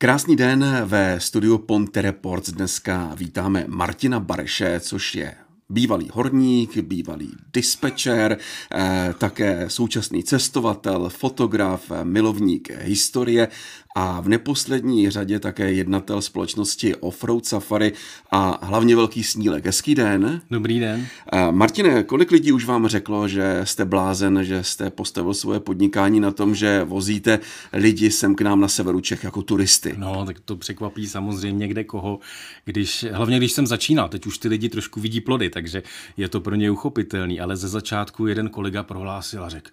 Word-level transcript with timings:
Krásný 0.00 0.36
den 0.36 0.64
ve 0.84 1.20
studiu 1.20 1.58
Ponte 1.58 2.02
Reports. 2.02 2.50
Dneska 2.50 3.14
vítáme 3.14 3.64
Martina 3.68 4.20
Bareše, 4.20 4.80
což 4.80 5.14
je 5.14 5.34
bývalý 5.68 6.10
horník, 6.12 6.76
bývalý 6.76 7.30
dispečer, 7.52 8.38
eh, 8.74 9.14
také 9.18 9.70
současný 9.70 10.22
cestovatel, 10.22 11.08
fotograf, 11.08 11.92
milovník 12.02 12.70
historie 12.82 13.48
a 13.94 14.20
v 14.20 14.28
neposlední 14.28 15.10
řadě 15.10 15.40
také 15.40 15.72
jednatel 15.72 16.22
společnosti 16.22 16.94
Offroad 16.94 17.46
Safari 17.46 17.92
a 18.30 18.66
hlavně 18.66 18.96
velký 18.96 19.24
snílek. 19.24 19.66
Hezký 19.66 19.94
den. 19.94 20.40
Dobrý 20.50 20.80
den. 20.80 21.06
Eh, 21.32 21.52
Martine, 21.52 22.02
kolik 22.02 22.30
lidí 22.30 22.52
už 22.52 22.64
vám 22.64 22.86
řeklo, 22.86 23.28
že 23.28 23.60
jste 23.64 23.84
blázen, 23.84 24.44
že 24.44 24.64
jste 24.64 24.90
postavil 24.90 25.34
svoje 25.34 25.60
podnikání 25.60 26.20
na 26.20 26.30
tom, 26.30 26.54
že 26.54 26.84
vozíte 26.84 27.40
lidi 27.72 28.10
sem 28.10 28.34
k 28.34 28.40
nám 28.40 28.60
na 28.60 28.68
severu 28.68 29.00
Čech 29.00 29.24
jako 29.24 29.42
turisty? 29.42 29.94
No, 29.96 30.26
tak 30.26 30.40
to 30.40 30.56
překvapí 30.56 31.06
samozřejmě 31.06 31.68
kde 31.68 31.84
koho, 31.84 32.18
když, 32.64 33.06
hlavně 33.12 33.36
když 33.36 33.52
jsem 33.52 33.66
začínal, 33.66 34.08
teď 34.08 34.26
už 34.26 34.38
ty 34.38 34.48
lidi 34.48 34.68
trošku 34.68 35.00
vidí 35.00 35.20
plody, 35.20 35.50
takže 35.50 35.82
je 36.16 36.28
to 36.28 36.40
pro 36.40 36.54
ně 36.54 36.70
uchopitelný, 36.70 37.40
ale 37.40 37.56
ze 37.56 37.68
začátku 37.68 38.26
jeden 38.26 38.48
kolega 38.48 38.82
prohlásil 38.82 39.44
a 39.44 39.48
řekl, 39.48 39.70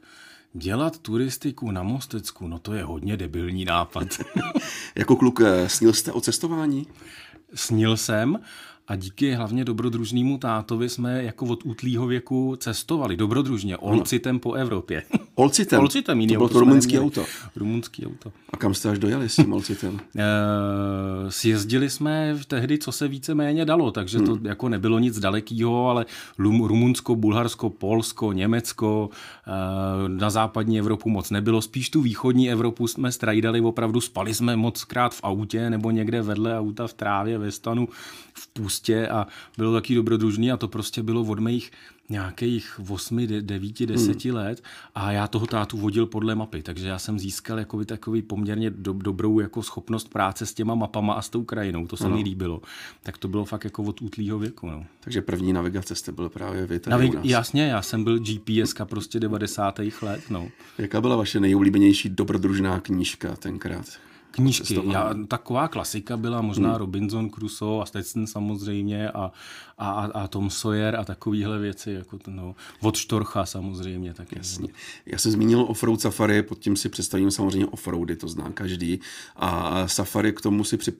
Dělat 0.57 0.97
turistiku 0.97 1.71
na 1.71 1.83
Mostecku, 1.83 2.47
no 2.47 2.59
to 2.59 2.73
je 2.73 2.83
hodně 2.83 3.17
debilní 3.17 3.65
nápad. 3.65 4.07
jako 4.95 5.15
kluk 5.15 5.41
eh, 5.41 5.69
snil 5.69 5.93
jste 5.93 6.11
o 6.11 6.21
cestování? 6.21 6.87
Snil 7.53 7.97
jsem 7.97 8.39
a 8.87 8.95
díky 8.95 9.33
hlavně 9.33 9.65
dobrodružnému 9.65 10.37
tátovi 10.37 10.89
jsme 10.89 11.23
jako 11.23 11.45
od 11.45 11.65
útlýho 11.65 12.07
věku 12.07 12.55
cestovali 12.59 13.17
dobrodružně, 13.17 13.77
olcitem 13.77 14.39
po 14.39 14.53
Evropě. 14.53 15.03
Olcitem? 15.35 15.79
Olcitem, 15.79 16.21
jiný 16.21 16.33
to 16.33 16.37
bylo 16.37 16.49
to 16.49 16.59
rumunský 16.59 16.99
auto. 16.99 17.25
Rumunský 17.55 18.05
auto. 18.05 18.31
A 18.49 18.57
kam 18.57 18.73
jste 18.73 18.89
až 18.89 18.99
dojeli 18.99 19.29
s 19.29 19.35
tím 19.35 19.53
olcitem? 19.53 19.99
E, 20.17 21.31
sjezdili 21.31 21.89
jsme 21.89 22.37
tehdy, 22.47 22.77
co 22.77 22.91
se 22.91 23.07
více 23.07 23.35
méně 23.35 23.65
dalo, 23.65 23.91
takže 23.91 24.19
to 24.19 24.35
hmm. 24.35 24.45
jako 24.45 24.69
nebylo 24.69 24.99
nic 24.99 25.19
dalekého, 25.19 25.89
ale 25.89 26.05
Rumunsko, 26.37 27.15
Bulharsko, 27.15 27.69
Polsko, 27.69 28.33
Německo, 28.33 29.09
e, 29.47 30.09
na 30.09 30.29
západní 30.29 30.79
Evropu 30.79 31.09
moc 31.09 31.29
nebylo, 31.29 31.61
spíš 31.61 31.89
tu 31.89 32.01
východní 32.01 32.51
Evropu 32.51 32.87
jsme 32.87 33.11
strajdali 33.11 33.61
opravdu, 33.61 34.01
spali 34.01 34.33
jsme 34.33 34.55
moc 34.55 34.83
krát 34.83 35.15
v 35.15 35.19
autě 35.23 35.69
nebo 35.69 35.91
někde 35.91 36.21
vedle 36.21 36.59
auta 36.59 36.87
v 36.87 36.93
trávě, 36.93 37.37
ve 37.37 37.51
stanu, 37.51 37.87
v 38.33 38.47
půstě 38.75 39.07
a 39.07 39.27
bylo 39.57 39.73
taky 39.73 39.95
dobrodružný 39.95 40.51
a 40.51 40.57
to 40.57 40.67
prostě 40.67 41.03
bylo 41.03 41.21
od 41.21 41.39
mých 41.39 41.71
nějakých 42.09 42.79
8, 42.89 43.27
9, 43.41 43.85
10 43.85 44.25
hmm. 44.25 44.35
let 44.35 44.63
a 44.95 45.11
já 45.11 45.27
toho 45.27 45.47
tátu 45.47 45.77
vodil 45.77 46.05
podle 46.05 46.35
mapy, 46.35 46.63
takže 46.63 46.87
já 46.87 46.99
jsem 46.99 47.19
získal 47.19 47.59
jakoby 47.59 47.85
takový 47.85 48.21
poměrně 48.21 48.69
do, 48.69 48.93
dobrou 48.93 49.39
jako 49.39 49.63
schopnost 49.63 50.09
práce 50.09 50.45
s 50.45 50.53
těma 50.53 50.75
mapama 50.75 51.13
a 51.13 51.21
s 51.21 51.29
tou 51.29 51.43
krajinou, 51.43 51.87
to 51.87 51.97
se 51.97 52.05
ano. 52.05 52.17
mi 52.17 52.23
líbilo. 52.23 52.61
Tak 53.03 53.17
to 53.17 53.27
bylo 53.27 53.45
fakt 53.45 53.63
jako 53.63 53.83
od 53.83 54.01
útlýho 54.01 54.39
věku. 54.39 54.69
No. 54.69 54.85
Takže 54.99 55.21
první 55.21 55.53
navigace 55.53 55.95
jste 55.95 56.11
byl 56.11 56.29
právě 56.29 56.67
vy 56.67 56.79
tady 56.79 56.95
Navig- 56.95 57.19
Jasně, 57.23 57.67
já 57.67 57.81
jsem 57.81 58.03
byl 58.03 58.19
GPSka 58.19 58.85
prostě 58.85 59.19
90. 59.19 59.79
let. 60.01 60.21
No. 60.29 60.47
Jaká 60.77 61.01
byla 61.01 61.15
vaše 61.15 61.39
nejoblíbenější 61.39 62.09
dobrodružná 62.09 62.79
knížka 62.79 63.35
tenkrát? 63.35 63.85
Knížky. 64.35 64.81
Já, 64.91 65.13
taková 65.27 65.67
klasika 65.67 66.17
byla 66.17 66.41
možná 66.41 66.69
hmm. 66.69 66.77
Robinson 66.77 67.29
Crusoe 67.29 67.81
a 67.81 67.85
Stetson 67.85 68.27
samozřejmě 68.27 69.09
a, 69.09 69.31
a, 69.77 69.89
a 70.13 70.27
Tom 70.27 70.49
Sawyer 70.49 70.95
a 70.95 71.03
takovéhle 71.05 71.59
věci, 71.59 71.91
jako 71.91 72.17
to, 72.17 72.31
no, 72.31 72.55
od 72.81 72.95
Štorcha 72.95 73.45
samozřejmě. 73.45 74.13
Tak 74.13 74.31
Jasně. 74.35 74.67
Já 75.05 75.17
jsem 75.17 75.31
zmínil 75.31 75.65
offroad 75.67 76.01
safari, 76.01 76.43
pod 76.43 76.59
tím 76.59 76.75
si 76.75 76.89
představím 76.89 77.31
samozřejmě 77.31 77.65
offroady, 77.65 78.15
to 78.15 78.27
zná 78.27 78.51
každý. 78.51 78.99
A 79.35 79.87
safari 79.87 80.33
k 80.33 80.41
tomu 80.41 80.63
si 80.63 80.77
při, 80.77 80.93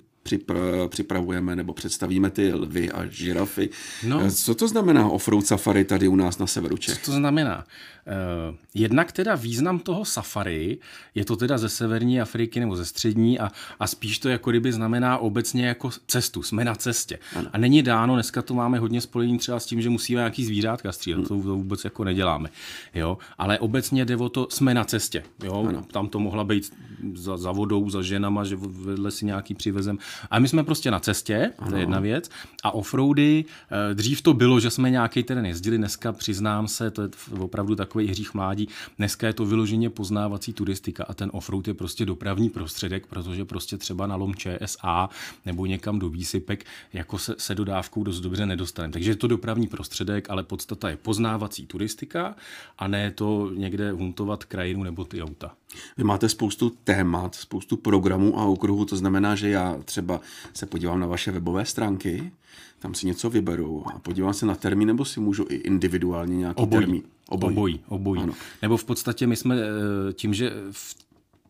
připravujeme 0.89 1.55
nebo 1.55 1.73
představíme 1.73 2.29
ty 2.29 2.53
lvy 2.53 2.91
a 2.91 3.05
žirafy. 3.05 3.69
No. 4.03 4.31
Co 4.31 4.55
to 4.55 4.67
znamená 4.67 5.09
offroad 5.09 5.45
safari 5.45 5.85
tady 5.85 6.07
u 6.07 6.15
nás 6.15 6.37
na 6.37 6.47
severu 6.47 6.77
Čech? 6.77 6.99
Co 6.99 7.11
to 7.11 7.17
znamená? 7.17 7.65
Uh, 8.07 8.55
jednak 8.73 9.11
teda 9.11 9.35
význam 9.35 9.79
toho 9.79 10.05
safari, 10.05 10.77
je 11.15 11.25
to 11.25 11.35
teda 11.35 11.57
ze 11.57 11.69
severní 11.69 12.21
Afriky 12.21 12.59
nebo 12.59 12.75
ze 12.75 12.85
střední 12.85 13.39
a, 13.39 13.51
a 13.79 13.87
spíš 13.87 14.19
to 14.19 14.29
jako 14.29 14.49
kdyby 14.49 14.71
znamená 14.71 15.17
obecně 15.17 15.67
jako 15.67 15.89
cestu, 16.07 16.43
jsme 16.43 16.65
na 16.65 16.75
cestě. 16.75 17.19
Ano. 17.35 17.49
A 17.53 17.57
není 17.57 17.83
dáno, 17.83 18.13
dneska 18.13 18.41
to 18.41 18.53
máme 18.53 18.79
hodně 18.79 19.01
spojení 19.01 19.37
třeba 19.37 19.59
s 19.59 19.65
tím, 19.65 19.81
že 19.81 19.89
musíme 19.89 20.19
nějaký 20.19 20.45
zvířátka 20.45 20.91
střílet, 20.91 21.17
hmm. 21.17 21.25
to, 21.25 21.47
to 21.47 21.55
vůbec 21.55 21.83
jako 21.83 22.03
neděláme. 22.03 22.49
Jo? 22.95 23.17
Ale 23.37 23.59
obecně 23.59 24.05
jde 24.05 24.17
o 24.17 24.29
to, 24.29 24.47
jsme 24.51 24.73
na 24.73 24.83
cestě. 24.83 25.23
Jo? 25.43 25.65
Ano. 25.69 25.85
Tam 25.91 26.07
to 26.07 26.19
mohla 26.19 26.43
být 26.43 26.73
za, 27.13 27.37
za 27.37 27.51
vodou, 27.51 27.89
za 27.89 28.01
ženama, 28.01 28.43
že 28.43 28.55
vedle 28.59 29.11
si 29.11 29.25
nějaký 29.25 29.55
přivezem. 29.55 29.97
A 30.31 30.39
my 30.39 30.47
jsme 30.47 30.63
prostě 30.63 30.91
na 30.91 30.99
cestě, 30.99 31.51
ano. 31.59 31.69
to 31.69 31.75
je 31.75 31.81
jedna 31.81 31.99
věc. 31.99 32.29
A 32.63 32.71
offroady, 32.71 33.45
eh, 33.91 33.95
dřív 33.95 34.21
to 34.21 34.33
bylo, 34.33 34.59
že 34.59 34.69
jsme 34.69 34.89
nějaký 34.89 35.23
terén 35.23 35.45
jezdili, 35.45 35.77
dneska 35.77 36.11
přiznám 36.11 36.67
se, 36.67 36.91
to 36.91 37.01
je 37.01 37.09
opravdu 37.39 37.75
takový 37.75 38.07
hřích 38.07 38.33
mládí. 38.33 38.67
Dneska 38.97 39.27
je 39.27 39.33
to 39.33 39.45
vyloženě 39.45 39.89
poznávací 39.89 40.53
turistika 40.53 41.03
a 41.03 41.13
ten 41.13 41.29
offroad 41.33 41.67
je 41.67 41.73
prostě 41.73 42.05
dopravní 42.05 42.49
prostředek, 42.49 43.07
protože 43.07 43.45
prostě 43.45 43.77
třeba 43.77 44.07
na 44.07 44.15
lom 44.15 44.35
ČSA 44.35 45.09
nebo 45.45 45.65
někam 45.65 45.99
do 45.99 46.09
výsypek 46.09 46.65
jako 46.93 47.17
se, 47.17 47.35
se 47.37 47.55
dodávkou 47.55 48.03
dost 48.03 48.19
dobře 48.19 48.45
nedostaneme. 48.45 48.91
Takže 48.91 49.11
je 49.11 49.15
to 49.15 49.27
dopravní 49.27 49.67
prostředek, 49.67 50.29
ale 50.29 50.43
podstata 50.43 50.89
je 50.89 50.97
poznávací 50.97 51.65
turistika 51.65 52.35
a 52.77 52.87
ne 52.87 53.11
to 53.11 53.51
někde 53.55 53.91
huntovat 53.91 54.43
krajinu 54.43 54.83
nebo 54.83 55.05
ty 55.05 55.21
auta. 55.21 55.51
Vy 55.97 56.03
máte 56.03 56.29
spoustu 56.29 56.69
témat, 56.83 57.35
spoustu 57.35 57.77
programů 57.77 58.39
a 58.39 58.45
okruhů, 58.45 58.85
to 58.85 58.97
znamená, 58.97 59.35
že 59.35 59.49
já 59.49 59.77
třeba 59.85 60.04
se 60.53 60.65
podívám 60.65 60.99
na 60.99 61.07
vaše 61.07 61.31
webové 61.31 61.65
stránky, 61.65 62.31
tam 62.79 62.93
si 62.93 63.07
něco 63.07 63.29
vyberu 63.29 63.83
a 63.87 63.99
podívám 63.99 64.33
se 64.33 64.45
na 64.45 64.55
termín, 64.55 64.87
nebo 64.87 65.05
si 65.05 65.19
můžu 65.19 65.45
i 65.49 65.55
individuálně 65.55 66.37
nějaký 66.37 66.61
obojí. 66.63 66.81
termín? 66.81 67.03
Obojí. 67.29 67.53
Obojí, 67.55 67.79
obojí. 67.87 68.21
Ano. 68.21 68.33
Nebo 68.61 68.77
v 68.77 68.83
podstatě 68.83 69.27
my 69.27 69.35
jsme 69.35 69.55
eh, 69.55 70.13
tím, 70.13 70.33
že 70.33 70.51
v 70.71 70.95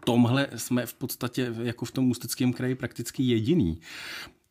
tomhle 0.05 0.47
jsme 0.55 0.85
v 0.85 0.93
podstatě 0.93 1.53
jako 1.63 1.85
v 1.85 1.91
tom 1.91 2.11
ústeckém 2.11 2.53
kraji 2.53 2.75
prakticky 2.75 3.23
jediný 3.23 3.79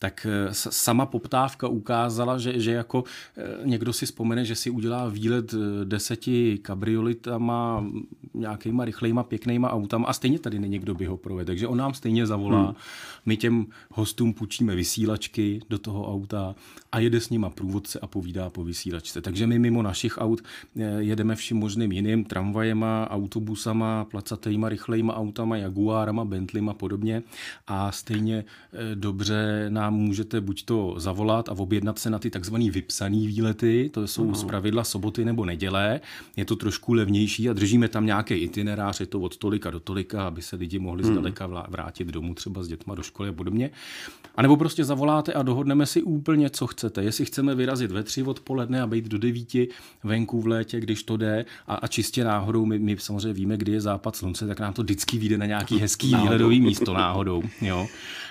tak 0.05 0.27
eh, 0.31 0.49
sama 0.53 1.07
poptávka 1.07 1.69
ukázala, 1.69 2.39
že, 2.39 2.61
že 2.61 2.73
jako 2.73 3.05
eh, 3.37 3.43
někdo 3.65 3.93
si 3.93 4.07
vzpomene, 4.07 4.45
že 4.45 4.55
si 4.55 4.71
udělá 4.71 5.09
výlet 5.09 5.55
eh, 5.55 5.85
deseti 5.85 6.59
kabriolitama, 6.63 7.85
nějakýma 8.35 8.85
rychlejma, 8.85 9.23
pěknýma 9.23 9.73
autama 9.73 10.09
a 10.09 10.13
stejně 10.13 10.39
tady 10.39 10.59
není 10.59 10.73
někdo 10.73 10.95
by 10.95 11.07
ho 11.07 11.17
provedl. 11.17 11.47
Takže 11.47 11.69
on 11.69 11.79
nám 11.79 11.95
stejně 11.95 12.27
zavolá, 12.27 12.63
hmm. 12.63 12.75
my 13.27 13.37
těm 13.37 13.67
hostům 13.91 14.35
půjčíme 14.35 14.75
vysílačky 14.75 15.61
do 15.71 15.79
toho 15.79 16.13
auta 16.13 16.55
a 16.93 16.99
jede 16.99 17.21
s 17.21 17.31
nima 17.31 17.51
průvodce 17.51 17.99
a 17.99 18.07
povídá 18.07 18.51
po 18.51 18.65
vysílačce. 18.65 19.21
Takže 19.21 19.47
my 19.47 19.59
mimo 19.59 19.83
našich 19.83 20.19
aut 20.19 20.43
jedeme 20.99 21.37
vším 21.37 21.57
možným 21.57 21.93
jiným, 21.93 22.25
tramvajema, 22.25 23.11
autobusama, 23.11 24.05
placatejma, 24.05 24.69
rychlejma 24.69 25.17
autama, 25.17 25.57
Jaguárama, 25.57 26.25
Bentleyma 26.25 26.73
a 26.73 26.75
podobně 26.75 27.23
a 27.67 27.93
stejně 27.93 28.45
dobře 28.95 29.67
nám 29.69 29.94
můžete 29.94 30.41
buď 30.41 30.65
to 30.65 30.94
zavolat 30.97 31.49
a 31.49 31.53
objednat 31.53 31.99
se 31.99 32.10
na 32.10 32.19
ty 32.19 32.31
takzvané 32.31 32.71
vypsané 32.71 33.16
výlety, 33.16 33.91
to 33.93 34.06
jsou 34.06 34.27
uh-huh. 34.27 34.34
z 34.34 34.44
pravidla 34.44 34.84
soboty 34.84 35.25
nebo 35.25 35.44
neděle, 35.44 36.00
je 36.37 36.44
to 36.44 36.56
trošku 36.56 36.93
levnější 36.93 37.49
a 37.49 37.53
držíme 37.53 37.88
tam 37.88 38.06
nějaký 38.06 38.34
itinerář, 38.34 39.00
je 39.00 39.06
to 39.06 39.21
od 39.21 39.37
tolika 39.37 39.71
do 39.71 39.81
tolika, 39.81 40.27
aby 40.27 40.43
se 40.43 40.56
lidi 40.56 40.78
mohli 40.78 41.03
uh-huh. 41.03 41.12
zdaleka 41.12 41.47
vrátit 41.69 42.09
domů 42.09 42.34
třeba 42.34 42.62
s 42.62 42.69
dětma 42.69 42.94
do 42.94 43.03
školy 43.03 43.28
a 43.28 43.32
podobně. 43.32 43.71
A 44.37 44.43
nebo 44.43 44.56
prostě 44.56 44.84
zavoláte 44.84 45.32
a 45.32 45.43
dohodneme 45.43 45.87
si 45.87 46.03
úplně, 46.03 46.50
co 46.50 46.66
chcete. 46.66 47.03
Jestli 47.03 47.25
chceme 47.25 47.55
vyrazit 47.55 47.91
ve 47.91 48.03
tři 48.03 48.22
odpoledne 48.22 48.82
a 48.82 48.87
být 48.87 49.09
do 49.09 49.19
devíti 49.19 49.69
venku 50.05 50.41
v 50.41 50.47
létě, 50.47 50.81
když 50.81 51.03
to 51.03 51.16
jde 51.16 51.44
a, 51.66 51.75
a 51.75 51.87
čistě 51.87 52.25
náhodou, 52.25 52.66
my, 52.66 52.79
my 52.79 52.97
samozřejmě 52.99 53.32
víme, 53.32 53.56
kdy 53.56 53.73
je 53.73 53.81
západ 53.81 54.17
slunce, 54.17 54.47
tak 54.47 54.61
nám 54.61 54.73
to 54.73 54.82
vždycky 54.82 55.19
vyjde 55.19 55.38
na 55.38 55.47
nějaký 55.47 55.79
hezký 55.79 56.06
výhledový 56.06 56.61
místo 56.61 56.94
náhodou. 56.94 57.43
Jo. 57.61 57.87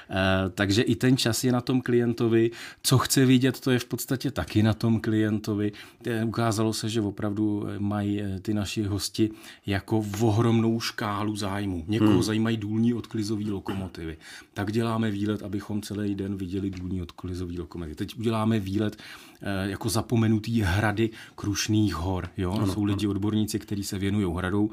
E, 0.10 0.50
takže 0.50 0.82
i 0.82 0.96
ten 0.96 1.18
čas 1.18 1.44
je 1.44 1.52
na 1.54 1.62
tom 1.62 1.82
klientovi. 1.82 2.52
Co 2.84 2.98
chce 2.98 3.26
vidět, 3.26 3.60
to 3.60 3.72
je 3.72 3.80
v 3.80 3.86
podstatě 3.86 4.32
taky 4.32 4.64
na 4.64 4.74
tom 4.74 5.00
klientovi. 5.00 5.72
E, 6.06 6.24
ukázalo 6.26 6.74
se, 6.74 6.90
že 6.90 7.02
opravdu 7.02 7.68
mají 7.80 8.22
e, 8.22 8.40
ty 8.40 8.54
naši 8.54 8.84
hosti 8.84 9.30
jako 9.66 10.06
ohromnou 10.22 10.80
škálu 10.80 11.36
zájmu. 11.36 11.86
Někoho 11.88 12.12
hmm. 12.12 12.24
zajímají 12.24 12.58
důlní 12.58 12.94
odklizové 12.94 13.52
lokomotivy. 13.52 14.18
Tak 14.54 14.72
děláme 14.72 15.12
výlet, 15.12 15.44
abychom 15.44 15.82
celý 15.82 16.16
den 16.16 16.36
viděli 16.36 16.70
důlní 16.70 17.02
odklizové 17.02 17.54
lokomotivy. 17.58 17.96
Teď 17.96 18.20
uděláme 18.20 18.60
výlet 18.60 18.98
jako 19.64 19.90
zapomenutý 19.90 20.62
hrady 20.62 21.10
Krušných 21.36 21.96
hor. 21.96 22.30
Jo? 22.38 22.52
Ano, 22.52 22.68
Jsou 22.68 22.84
lidi, 22.84 23.08
odborníci, 23.08 23.60
kteří 23.60 23.84
se 23.84 24.00
věnují 24.00 24.36
hradou. 24.36 24.72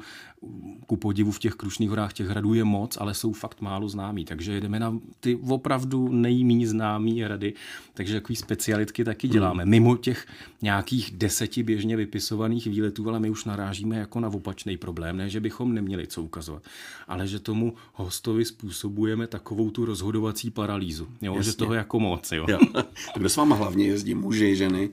Ku 0.87 0.97
podivu 0.97 1.31
v 1.31 1.39
těch 1.39 1.53
Krušných 1.53 1.89
horách 1.89 2.13
těch 2.13 2.27
hradů 2.27 2.53
je 2.53 2.63
moc, 2.63 2.97
ale 2.97 3.13
jsou 3.13 3.33
fakt 3.33 3.61
málo 3.61 3.89
známí. 3.89 4.25
Takže 4.25 4.53
jedeme 4.53 4.79
na 4.79 4.99
ty 5.19 5.35
opravdu 5.35 6.07
nejméně 6.07 6.60
známý 6.67 7.21
hrady. 7.21 7.53
Takže 7.93 8.13
takový 8.13 8.35
specialitky 8.35 9.03
taky 9.03 9.27
děláme. 9.27 9.65
Mimo 9.65 9.97
těch 9.97 10.27
nějakých 10.61 11.11
deseti 11.11 11.63
běžně 11.63 11.97
vypisovaných 11.97 12.67
výletů, 12.67 13.09
ale 13.09 13.19
my 13.19 13.29
už 13.29 13.45
narážíme 13.45 13.97
jako 13.97 14.19
na 14.19 14.27
opačný 14.27 14.77
problém. 14.77 15.17
Ne, 15.17 15.29
že 15.29 15.39
bychom 15.39 15.73
neměli 15.73 16.07
co 16.07 16.23
ukazovat, 16.23 16.63
ale 17.07 17.27
že 17.27 17.39
tomu 17.39 17.73
hostovi 17.93 18.45
způsobujeme 18.45 19.27
takovou 19.27 19.71
tu 19.71 19.85
rozhodovací 19.85 20.51
paralýzu. 20.51 21.07
Jo? 21.21 21.41
Že 21.41 21.53
toho 21.53 21.73
jako 21.73 21.99
moc. 21.99 22.31
Jo? 22.31 22.45
Jo. 22.49 22.59
Kdo 23.15 23.29
s 23.29 23.35
váma 23.35 23.55
hlavně 23.55 23.85
jezdí? 23.85 24.15
Muži, 24.15 24.55
ženy? 24.55 24.89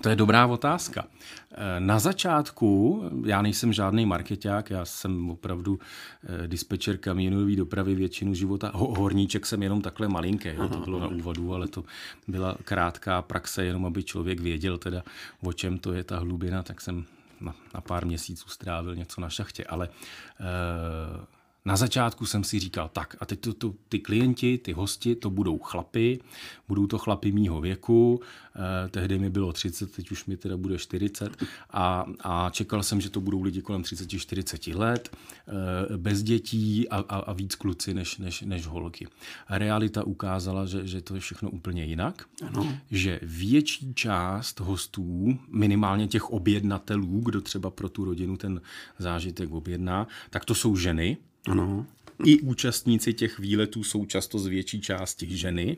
To 0.00 0.08
je 0.08 0.16
dobrá 0.16 0.46
otázka. 0.46 1.04
Eh, 1.52 1.80
na 1.80 1.98
začátku, 1.98 3.02
já 3.26 3.42
nejsem 3.42 3.72
žádný 3.72 4.06
marketák, 4.06 4.70
já 4.70 4.84
jsem 4.84 5.30
opravdu 5.30 5.78
eh, 6.24 6.48
dispečer 6.48 6.96
kamionové 6.96 7.56
dopravy 7.56 7.94
většinu 7.94 8.34
života. 8.34 8.70
Horníček 8.74 9.46
jsem 9.46 9.62
jenom 9.62 9.82
takhle 9.82 10.08
malinký, 10.08 10.48
jo, 10.48 10.68
to 10.68 10.78
bylo 10.78 11.00
na 11.00 11.08
úvodu, 11.08 11.54
ale 11.54 11.68
to 11.68 11.84
byla 12.28 12.56
krátká 12.64 13.22
praxe, 13.22 13.64
jenom 13.64 13.86
aby 13.86 14.02
člověk 14.02 14.40
věděl 14.40 14.78
teda, 14.78 15.02
o 15.42 15.52
čem 15.52 15.78
to 15.78 15.92
je 15.92 16.04
ta 16.04 16.18
hlubina, 16.18 16.62
tak 16.62 16.80
jsem 16.80 17.04
na, 17.40 17.54
na 17.74 17.80
pár 17.80 18.06
měsíců 18.06 18.48
strávil 18.48 18.96
něco 18.96 19.20
na 19.20 19.28
šachtě, 19.28 19.64
ale 19.64 19.88
uh, 19.88 21.24
na 21.66 21.76
začátku 21.76 22.26
jsem 22.26 22.44
si 22.44 22.58
říkal, 22.58 22.90
tak 22.92 23.16
a 23.20 23.26
teď 23.26 23.40
to, 23.40 23.54
to, 23.54 23.74
ty 23.88 23.98
klienti, 23.98 24.58
ty 24.58 24.72
hosti, 24.72 25.14
to 25.14 25.30
budou 25.30 25.58
chlapy, 25.58 26.20
budou 26.68 26.86
to 26.86 26.98
chlapy 26.98 27.32
mýho 27.32 27.60
věku, 27.60 28.20
eh, 28.56 28.88
tehdy 28.88 29.18
mi 29.18 29.30
bylo 29.30 29.52
30, 29.52 29.92
teď 29.92 30.10
už 30.10 30.26
mi 30.26 30.36
teda 30.36 30.56
bude 30.56 30.78
40 30.78 31.44
a, 31.70 32.04
a 32.20 32.50
čekal 32.50 32.82
jsem, 32.82 33.00
že 33.00 33.10
to 33.10 33.20
budou 33.20 33.42
lidi 33.42 33.62
kolem 33.62 33.82
30-40 33.82 34.76
let, 34.76 35.16
eh, 35.16 35.96
bez 35.96 36.22
dětí 36.22 36.88
a, 36.88 36.96
a, 36.96 37.16
a 37.16 37.32
víc 37.32 37.54
kluci 37.54 37.94
než, 37.94 38.18
než, 38.18 38.40
než 38.40 38.66
holky. 38.66 39.08
Realita 39.48 40.04
ukázala, 40.04 40.66
že, 40.66 40.86
že 40.86 41.00
to 41.00 41.14
je 41.14 41.20
všechno 41.20 41.50
úplně 41.50 41.84
jinak, 41.84 42.28
ano. 42.46 42.78
že 42.90 43.20
větší 43.22 43.94
část 43.94 44.60
hostů, 44.60 45.38
minimálně 45.48 46.08
těch 46.08 46.30
objednatelů, 46.30 47.20
kdo 47.20 47.40
třeba 47.40 47.70
pro 47.70 47.88
tu 47.88 48.04
rodinu 48.04 48.36
ten 48.36 48.60
zážitek 48.98 49.50
objedná, 49.50 50.06
tak 50.30 50.44
to 50.44 50.54
jsou 50.54 50.76
ženy, 50.76 51.16
ano. 51.48 51.86
I 52.24 52.40
účastníci 52.40 53.12
těch 53.12 53.38
výletů 53.38 53.84
jsou 53.84 54.06
často 54.06 54.38
z 54.38 54.46
větší 54.46 54.80
části 54.80 55.36
ženy, 55.36 55.76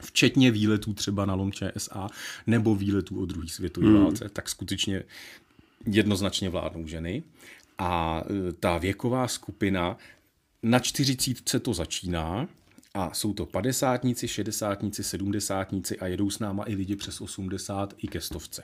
včetně 0.00 0.50
výletů 0.50 0.94
třeba 0.94 1.26
na 1.26 1.34
lom 1.34 1.52
ČSA 1.52 2.08
nebo 2.46 2.74
výletů 2.74 3.22
o 3.22 3.26
druhé 3.26 3.48
světové 3.48 3.86
hmm. 3.86 4.02
válce, 4.02 4.28
tak 4.28 4.48
skutečně 4.48 5.02
jednoznačně 5.86 6.48
vládnou 6.48 6.86
ženy. 6.86 7.22
A 7.78 8.22
e, 8.48 8.52
ta 8.52 8.78
věková 8.78 9.28
skupina 9.28 9.96
na 10.62 10.78
čtyřicítce 10.78 11.60
to 11.60 11.74
začíná, 11.74 12.48
a 12.94 13.14
jsou 13.14 13.34
to 13.34 13.46
padesátníci, 13.46 14.28
šedesátníci, 14.28 15.04
sedmdesátníci 15.04 15.98
a 15.98 16.06
jedou 16.06 16.30
s 16.30 16.38
náma 16.38 16.64
i 16.66 16.74
lidi 16.74 16.96
přes 16.96 17.20
80 17.20 17.94
i 17.98 18.08
ke 18.08 18.20
stovce. 18.20 18.62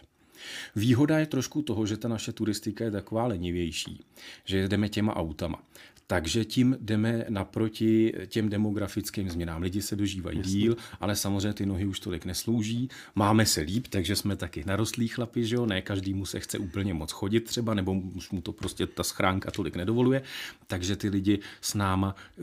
Výhoda 0.77 1.19
je 1.19 1.27
trošku 1.27 1.63
toho, 1.63 1.87
že 1.87 1.97
ta 1.97 2.09
naše 2.09 2.33
turistika 2.33 2.85
je 2.85 2.91
taková 2.91 3.27
lenivější, 3.27 4.05
že 4.45 4.59
jedeme 4.59 4.89
těma 4.89 5.17
autama. 5.17 5.63
Takže 6.11 6.45
tím 6.45 6.77
jdeme 6.81 7.25
naproti 7.29 8.13
těm 8.27 8.49
demografickým 8.49 9.31
změnám. 9.31 9.63
Lidi 9.63 9.83
se 9.83 9.97
dožívají 9.97 10.39
Jasně. 10.39 10.53
díl, 10.53 10.77
ale 11.01 11.17
samozřejmě 11.17 11.53
ty 11.53 11.67
nohy 11.67 11.87
už 11.87 12.01
tolik 12.01 12.25
neslouží. 12.25 12.89
Máme 13.15 13.47
se 13.47 13.61
líp, 13.61 13.87
takže 13.91 14.17
jsme 14.17 14.37
taky 14.37 14.65
narostlí 14.67 15.09
chlapi, 15.09 15.45
že 15.45 15.57
jo? 15.57 15.67
Ne 15.67 15.83
každý 15.83 16.15
mu 16.15 16.27
se 16.27 16.41
chce 16.41 16.59
úplně 16.59 16.95
moc 16.95 17.13
chodit 17.13 17.41
třeba, 17.41 17.75
nebo 17.75 17.93
už 17.93 18.31
mu 18.31 18.41
to 18.41 18.53
prostě 18.53 18.87
ta 18.87 19.03
schránka 19.03 19.51
tolik 19.51 19.77
nedovoluje. 19.77 20.23
Takže 20.67 20.97
ty 20.97 21.09
lidi 21.09 21.39
s 21.61 21.75
náma 21.75 22.15
e, 22.39 22.43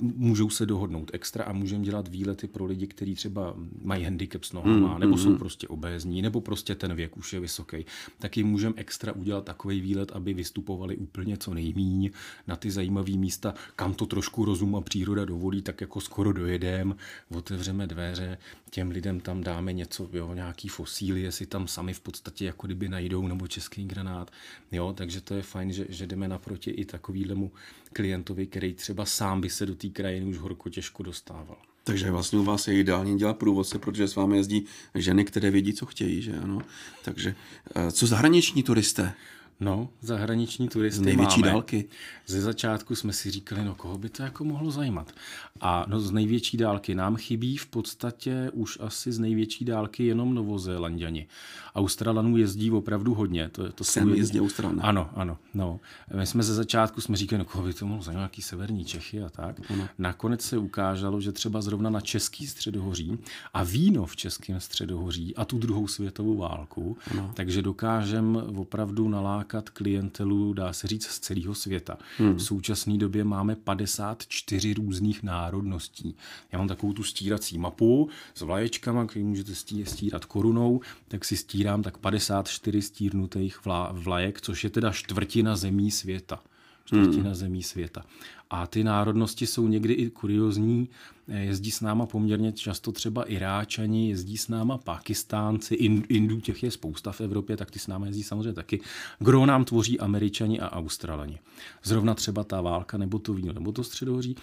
můžou 0.00 0.50
se 0.50 0.66
dohodnout 0.66 1.10
extra 1.12 1.44
a 1.44 1.52
můžeme 1.52 1.84
dělat 1.84 2.08
výlety 2.08 2.46
pro 2.46 2.64
lidi, 2.64 2.86
kteří 2.86 3.14
třeba 3.14 3.54
mají 3.82 4.04
handicap 4.04 4.44
s 4.44 4.52
nohama, 4.52 4.94
mm, 4.94 5.00
nebo 5.00 5.16
mm, 5.16 5.22
jsou 5.22 5.30
mm. 5.30 5.38
prostě 5.38 5.68
obézní, 5.68 6.22
nebo 6.22 6.40
prostě 6.40 6.74
ten 6.74 6.94
věk 6.94 7.16
už 7.16 7.32
je 7.32 7.40
vysoký. 7.40 7.86
Taky 8.18 8.42
můžeme 8.42 8.74
extra 8.76 9.12
udělat 9.12 9.44
takový 9.44 9.80
výlet, 9.80 10.12
aby 10.12 10.34
vystupovali 10.34 10.96
úplně 10.96 11.36
co 11.36 11.54
nejmíň 11.54 12.10
na 12.46 12.56
ty 12.56 12.70
zajímavé 12.70 12.99
zajímavé 13.00 13.20
místa, 13.20 13.54
kam 13.76 13.94
to 13.94 14.06
trošku 14.06 14.44
rozum 14.44 14.76
a 14.76 14.80
příroda 14.80 15.24
dovolí, 15.24 15.62
tak 15.62 15.80
jako 15.80 16.00
skoro 16.00 16.32
dojedem, 16.32 16.96
otevřeme 17.34 17.86
dveře, 17.86 18.38
těm 18.70 18.90
lidem 18.90 19.20
tam 19.20 19.42
dáme 19.42 19.72
něco, 19.72 20.08
jo, 20.12 20.34
nějaký 20.34 20.68
fosíly, 20.68 21.20
jestli 21.20 21.46
tam 21.46 21.68
sami 21.68 21.94
v 21.94 22.00
podstatě 22.00 22.44
jako 22.44 22.66
kdyby 22.66 22.88
najdou, 22.88 23.28
nebo 23.28 23.46
český 23.46 23.84
granát, 23.84 24.30
jo, 24.72 24.92
takže 24.96 25.20
to 25.20 25.34
je 25.34 25.42
fajn, 25.42 25.72
že, 25.72 25.86
že 25.88 26.06
jdeme 26.06 26.28
naproti 26.28 26.70
i 26.70 26.84
takovýhlemu 26.84 27.52
klientovi, 27.92 28.46
který 28.46 28.74
třeba 28.74 29.04
sám 29.04 29.40
by 29.40 29.50
se 29.50 29.66
do 29.66 29.74
té 29.74 29.88
krajiny 29.88 30.26
už 30.26 30.38
horko 30.38 30.68
těžko 30.68 31.02
dostával. 31.02 31.56
Takže 31.84 32.10
vlastně 32.10 32.38
u 32.38 32.44
vás 32.44 32.68
je 32.68 32.74
ideální 32.74 33.18
dělat 33.18 33.36
průvodce, 33.36 33.78
protože 33.78 34.08
s 34.08 34.16
vámi 34.16 34.36
jezdí 34.36 34.64
ženy, 34.94 35.24
které 35.24 35.50
vědí, 35.50 35.72
co 35.72 35.86
chtějí, 35.86 36.22
že 36.22 36.38
ano. 36.38 36.62
Takže 37.04 37.34
eh, 37.74 37.92
co 37.92 38.06
zahraniční 38.06 38.62
turisté? 38.62 39.14
No, 39.60 39.88
zahraniční 40.00 40.68
turisty 40.68 40.98
Z 40.98 41.00
největší 41.00 41.40
máme. 41.40 41.52
dálky. 41.52 41.88
Ze 42.26 42.40
začátku 42.40 42.94
jsme 42.94 43.12
si 43.12 43.30
říkali, 43.30 43.64
no 43.64 43.74
koho 43.74 43.98
by 43.98 44.08
to 44.08 44.22
jako 44.22 44.44
mohlo 44.44 44.70
zajímat. 44.70 45.12
A 45.60 45.84
no 45.88 46.00
z 46.00 46.10
největší 46.10 46.56
dálky 46.56 46.94
nám 46.94 47.16
chybí 47.16 47.56
v 47.56 47.66
podstatě 47.66 48.50
už 48.52 48.78
asi 48.80 49.12
z 49.12 49.18
největší 49.18 49.64
dálky 49.64 50.06
jenom 50.06 50.34
Novozélanděni. 50.34 51.26
Australanů 51.74 52.36
jezdí 52.36 52.70
opravdu 52.70 53.14
hodně. 53.14 53.48
To, 53.48 53.72
to 53.72 53.84
Sem 53.84 54.14
jezdí 54.14 54.40
Australan. 54.40 54.80
Ano, 54.82 55.10
ano. 55.14 55.38
No. 55.54 55.80
My 56.16 56.26
jsme 56.26 56.42
ze 56.42 56.54
začátku 56.54 57.00
jsme 57.00 57.16
říkali, 57.16 57.38
no 57.38 57.44
koho 57.44 57.64
by 57.64 57.74
to 57.74 57.86
mohlo 57.86 58.02
zajímat, 58.02 58.20
nějaký 58.20 58.42
severní 58.42 58.84
Čechy 58.84 59.22
a 59.22 59.28
tak. 59.30 59.70
Ano. 59.70 59.88
Nakonec 59.98 60.42
se 60.42 60.58
ukázalo, 60.58 61.20
že 61.20 61.32
třeba 61.32 61.60
zrovna 61.62 61.90
na 61.90 62.00
český 62.00 62.46
středohoří 62.46 63.18
a 63.54 63.62
víno 63.64 64.06
v 64.06 64.16
českém 64.16 64.60
středohoří 64.60 65.36
a 65.36 65.44
tu 65.44 65.58
druhou 65.58 65.88
světovou 65.88 66.36
válku, 66.36 66.96
ano. 67.10 67.30
takže 67.34 67.62
dokážeme 67.62 68.42
opravdu 68.42 69.08
nalákat 69.08 69.49
lákat 69.50 69.70
klientelu, 69.70 70.52
dá 70.52 70.72
se 70.72 70.86
říct, 70.86 71.06
z 71.06 71.18
celého 71.18 71.54
světa. 71.54 71.98
Hmm. 72.18 72.34
V 72.34 72.42
současné 72.42 72.98
době 72.98 73.24
máme 73.24 73.56
54 73.56 74.74
různých 74.74 75.22
národností. 75.22 76.14
Já 76.52 76.58
mám 76.58 76.68
takovou 76.68 76.92
tu 76.92 77.02
stírací 77.02 77.58
mapu 77.58 78.08
s 78.34 78.40
vlaječkama, 78.40 79.06
který 79.06 79.24
můžete 79.24 79.54
stírat 79.84 80.24
korunou, 80.24 80.80
tak 81.08 81.24
si 81.24 81.36
stírám 81.36 81.82
tak 81.82 81.98
54 81.98 82.82
stírnutých 82.82 83.60
vlajek, 83.92 84.40
což 84.40 84.64
je 84.64 84.70
teda 84.70 84.92
čtvrtina 84.92 85.56
zemí 85.56 85.90
světa 85.90 86.40
čtvrtina 86.84 87.30
hmm. 87.30 87.34
zemí 87.34 87.62
světa. 87.62 88.02
A 88.50 88.66
ty 88.66 88.84
národnosti 88.84 89.46
jsou 89.46 89.68
někdy 89.68 89.92
i 89.92 90.10
kuriozní. 90.10 90.88
Jezdí 91.28 91.70
s 91.70 91.80
náma 91.80 92.06
poměrně 92.06 92.52
často 92.52 92.92
třeba 92.92 93.22
Iráčani, 93.22 94.08
jezdí 94.08 94.36
s 94.36 94.48
náma 94.48 94.78
Pakistánci, 94.78 95.74
Indů 96.08 96.40
těch 96.40 96.62
je 96.62 96.70
spousta 96.70 97.12
v 97.12 97.20
Evropě, 97.20 97.56
tak 97.56 97.70
ty 97.70 97.78
s 97.78 97.86
náma 97.86 98.06
jezdí 98.06 98.22
samozřejmě 98.22 98.52
taky. 98.52 98.80
Gro 99.18 99.46
nám 99.46 99.64
tvoří 99.64 100.00
Američani 100.00 100.60
a 100.60 100.72
Australani. 100.72 101.38
Zrovna 101.82 102.14
třeba 102.14 102.44
ta 102.44 102.60
válka, 102.60 102.98
nebo 102.98 103.18
to 103.18 103.34
víno, 103.34 103.52
nebo 103.52 103.72
to 103.72 103.84
středohoří. 103.84 104.36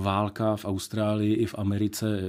Válka 0.00 0.56
v 0.56 0.64
Austrálii 0.64 1.34
i 1.34 1.46
v 1.46 1.54
Americe 1.58 2.20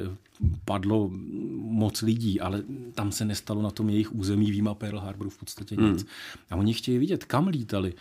padlo 0.65 1.09
moc 1.55 2.01
lidí, 2.01 2.39
ale 2.39 2.63
tam 2.93 3.11
se 3.11 3.25
nestalo 3.25 3.61
na 3.61 3.71
tom 3.71 3.89
jejich 3.89 4.15
území, 4.15 4.51
výjima 4.51 4.73
Pearl 4.73 4.99
Harboru 4.99 5.29
v 5.29 5.37
podstatě 5.37 5.75
nic. 5.75 6.01
Hmm. 6.01 6.09
A 6.49 6.55
oni 6.55 6.73
chtějí 6.73 6.97
vidět, 6.97 7.25
kam 7.25 7.47
lítali 7.47 7.93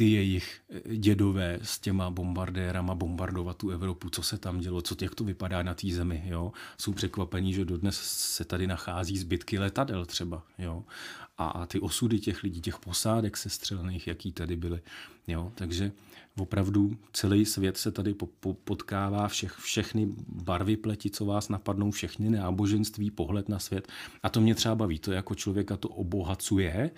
ty 0.00 0.10
jejich 0.10 0.60
eh, 0.70 0.96
dědové 0.96 1.58
s 1.62 1.78
těma 1.78 2.10
bombardérama 2.10 2.94
bombardovat 2.94 3.56
tu 3.56 3.70
Evropu, 3.70 4.10
co 4.10 4.22
se 4.22 4.38
tam 4.38 4.60
dělo, 4.60 4.82
co 4.82 4.96
jak 5.00 5.14
to 5.14 5.24
vypadá 5.24 5.62
na 5.62 5.74
té 5.74 5.88
zemi. 5.88 6.22
Jo? 6.26 6.52
Jsou 6.78 6.92
překvapení, 6.92 7.54
že 7.54 7.64
dodnes 7.64 8.00
se 8.36 8.44
tady 8.44 8.66
nachází 8.66 9.18
zbytky 9.18 9.58
letadel 9.58 10.06
třeba. 10.06 10.42
Jo? 10.58 10.84
A, 11.38 11.48
a 11.48 11.66
ty 11.66 11.80
osudy 11.80 12.18
těch 12.18 12.42
lidí, 12.42 12.60
těch 12.60 12.78
posádek 12.78 13.36
sestřelených, 13.36 14.06
jaký 14.06 14.32
tady 14.32 14.56
byly. 14.56 14.80
Jo? 15.28 15.52
Takže 15.54 15.92
opravdu 16.38 16.96
celý 17.12 17.46
svět 17.46 17.76
se 17.76 17.92
tady 17.92 18.14
po, 18.14 18.26
po, 18.26 18.54
potkává, 18.54 19.28
všech, 19.28 19.52
všechny 19.52 20.08
barvy 20.28 20.76
pleti, 20.76 21.10
co 21.10 21.24
vás 21.24 21.48
napadnou, 21.48 21.90
všechny 21.90 22.30
náboženství, 22.30 23.10
pohled 23.10 23.48
na 23.48 23.58
svět. 23.58 23.88
A 24.22 24.28
to 24.28 24.40
mě 24.40 24.54
třeba 24.54 24.74
baví, 24.74 24.98
to 24.98 25.12
jako 25.12 25.34
člověka 25.34 25.76
to 25.76 25.88
obohacuje, 25.88 26.90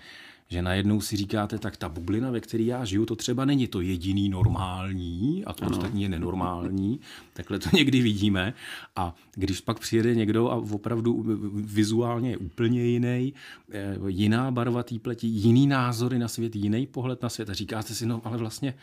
že 0.49 0.61
najednou 0.61 1.01
si 1.01 1.17
říkáte, 1.17 1.59
tak 1.59 1.77
ta 1.77 1.89
bublina, 1.89 2.31
ve 2.31 2.39
které 2.39 2.63
já 2.63 2.85
žiju, 2.85 3.05
to 3.05 3.15
třeba 3.15 3.45
není 3.45 3.67
to 3.67 3.81
jediný 3.81 4.29
normální 4.29 5.45
a 5.45 5.53
to 5.53 5.65
ano. 5.65 5.75
ostatní 5.75 6.03
je 6.03 6.09
nenormální. 6.09 6.99
Takhle 7.33 7.59
to 7.59 7.69
někdy 7.73 8.01
vidíme. 8.01 8.53
A 8.95 9.15
když 9.35 9.61
pak 9.61 9.79
přijede 9.79 10.15
někdo 10.15 10.49
a 10.49 10.55
opravdu 10.55 11.23
vizuálně 11.53 12.29
je 12.29 12.37
úplně 12.37 12.85
jiný, 12.85 13.33
eh, 13.71 13.97
jiná 14.07 14.51
barva 14.51 14.83
té 14.83 14.99
pleti, 14.99 15.27
jiný 15.27 15.67
názory 15.67 16.19
na 16.19 16.27
svět, 16.27 16.55
jiný 16.55 16.87
pohled 16.87 17.21
na 17.21 17.29
svět 17.29 17.49
a 17.49 17.53
říkáte 17.53 17.93
si, 17.93 18.05
no 18.05 18.21
ale 18.23 18.37
vlastně 18.37 18.73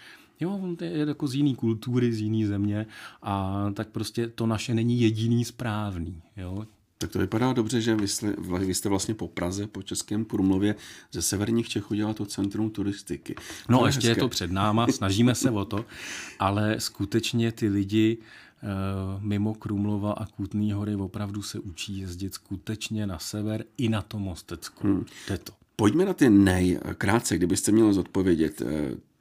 Jo, 0.41 0.59
on 0.63 0.77
je 0.81 1.07
jako 1.09 1.29
z 1.29 1.35
jiný 1.35 1.55
kultury, 1.55 2.13
z 2.13 2.21
jiný 2.21 2.45
země 2.45 2.87
a 3.23 3.65
tak 3.75 3.89
prostě 3.89 4.29
to 4.29 4.47
naše 4.47 4.75
není 4.75 5.01
jediný 5.01 5.45
správný. 5.45 6.23
Jo? 6.37 6.67
Tak 7.03 7.11
to 7.11 7.19
vypadá 7.19 7.53
dobře, 7.53 7.81
že 7.81 7.97
vy 7.97 8.09
jste, 8.09 8.35
vy 8.59 8.75
jste 8.75 8.89
vlastně 8.89 9.15
po 9.15 9.29
Praze, 9.29 9.67
po 9.67 9.83
Českém 9.83 10.25
Krumlově 10.25 10.75
ze 11.13 11.23
severních 11.23 11.69
Čech 11.69 11.91
udělal 11.91 12.15
to 12.15 12.27
centrum 12.27 12.71
turistiky. 12.71 13.35
No 13.69 13.79
to 13.79 13.85
je 13.85 13.89
ještě 13.89 14.09
hezké. 14.09 14.21
je 14.21 14.23
to 14.23 14.29
před 14.29 14.53
náma, 14.53 14.87
snažíme 14.87 15.35
se 15.35 15.51
o 15.51 15.65
to, 15.65 15.85
ale 16.39 16.81
skutečně 16.81 17.53
ty 17.53 17.69
lidi 17.69 18.19
eh, 18.63 18.67
mimo 19.21 19.55
Krumlova 19.55 20.13
a 20.13 20.27
Kutný 20.27 20.73
hory 20.73 20.95
opravdu 20.95 21.43
se 21.43 21.59
učí 21.59 21.99
jezdit 21.99 22.35
skutečně 22.35 23.07
na 23.07 23.19
sever 23.19 23.65
i 23.77 23.89
na 23.89 24.03
to 24.03 24.19
Mostecko. 24.19 24.89
Hmm. 24.89 25.05
To 25.27 25.33
je 25.33 25.39
to. 25.39 25.53
Pojďme 25.77 26.05
na 26.05 26.13
ty 26.13 26.31
nej. 26.31 26.81
Krátce, 26.99 27.37
kdybyste 27.37 27.73
měli 27.73 27.95
zodpovědět. 27.95 28.63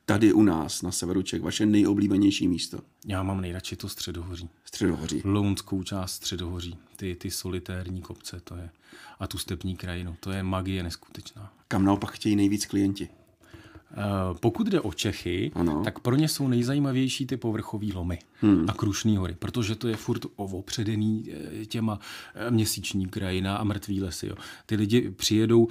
Tady 0.10 0.34
u 0.34 0.42
nás 0.42 0.82
na 0.82 0.92
severu 0.92 1.22
Čech, 1.22 1.42
vaše 1.42 1.66
nejoblíbenější 1.66 2.48
místo? 2.48 2.80
Já 3.08 3.24
mám 3.24 3.42
nejradši 3.42 3.76
to 3.76 3.90
Středohoří. 3.90 4.50
Středohoří. 4.66 5.22
Lounskou 5.26 5.84
část 5.84 6.12
Středohoří. 6.12 6.78
Ty, 6.96 7.16
ty 7.16 7.32
solitérní 7.32 8.02
kopce, 8.02 8.40
to 8.44 8.56
je. 8.56 8.70
A 9.20 9.28
tu 9.28 9.38
stepní 9.38 9.76
krajinu. 9.76 10.16
To 10.20 10.32
je 10.32 10.44
magie 10.44 10.84
neskutečná. 10.84 11.54
Kam 11.68 11.86
naopak 11.86 12.12
chtějí 12.12 12.36
nejvíc 12.36 12.66
klienti? 12.66 13.10
Eh, 13.92 14.38
pokud 14.40 14.68
jde 14.68 14.82
o 14.82 14.94
Čechy, 14.94 15.52
ano. 15.56 15.82
tak 15.84 16.00
pro 16.00 16.16
ně 16.16 16.28
jsou 16.28 16.48
nejzajímavější 16.48 17.26
ty 17.26 17.38
povrchové 17.38 17.88
lomy 17.94 18.20
hmm. 18.42 18.66
a 18.68 18.74
Krušní 18.74 19.18
hory, 19.18 19.36
protože 19.40 19.76
to 19.76 19.88
je 19.88 19.96
furt 19.96 20.26
ovopředený 20.36 21.26
eh, 21.32 21.66
těma 21.66 22.00
eh, 22.36 22.52
měsíční 22.52 23.06
krajina 23.06 23.56
a 23.56 23.64
mrtvý 23.64 24.02
lesy. 24.02 24.28
Jo. 24.28 24.36
Ty 24.66 24.76
lidi 24.76 25.12
přijedou 25.12 25.68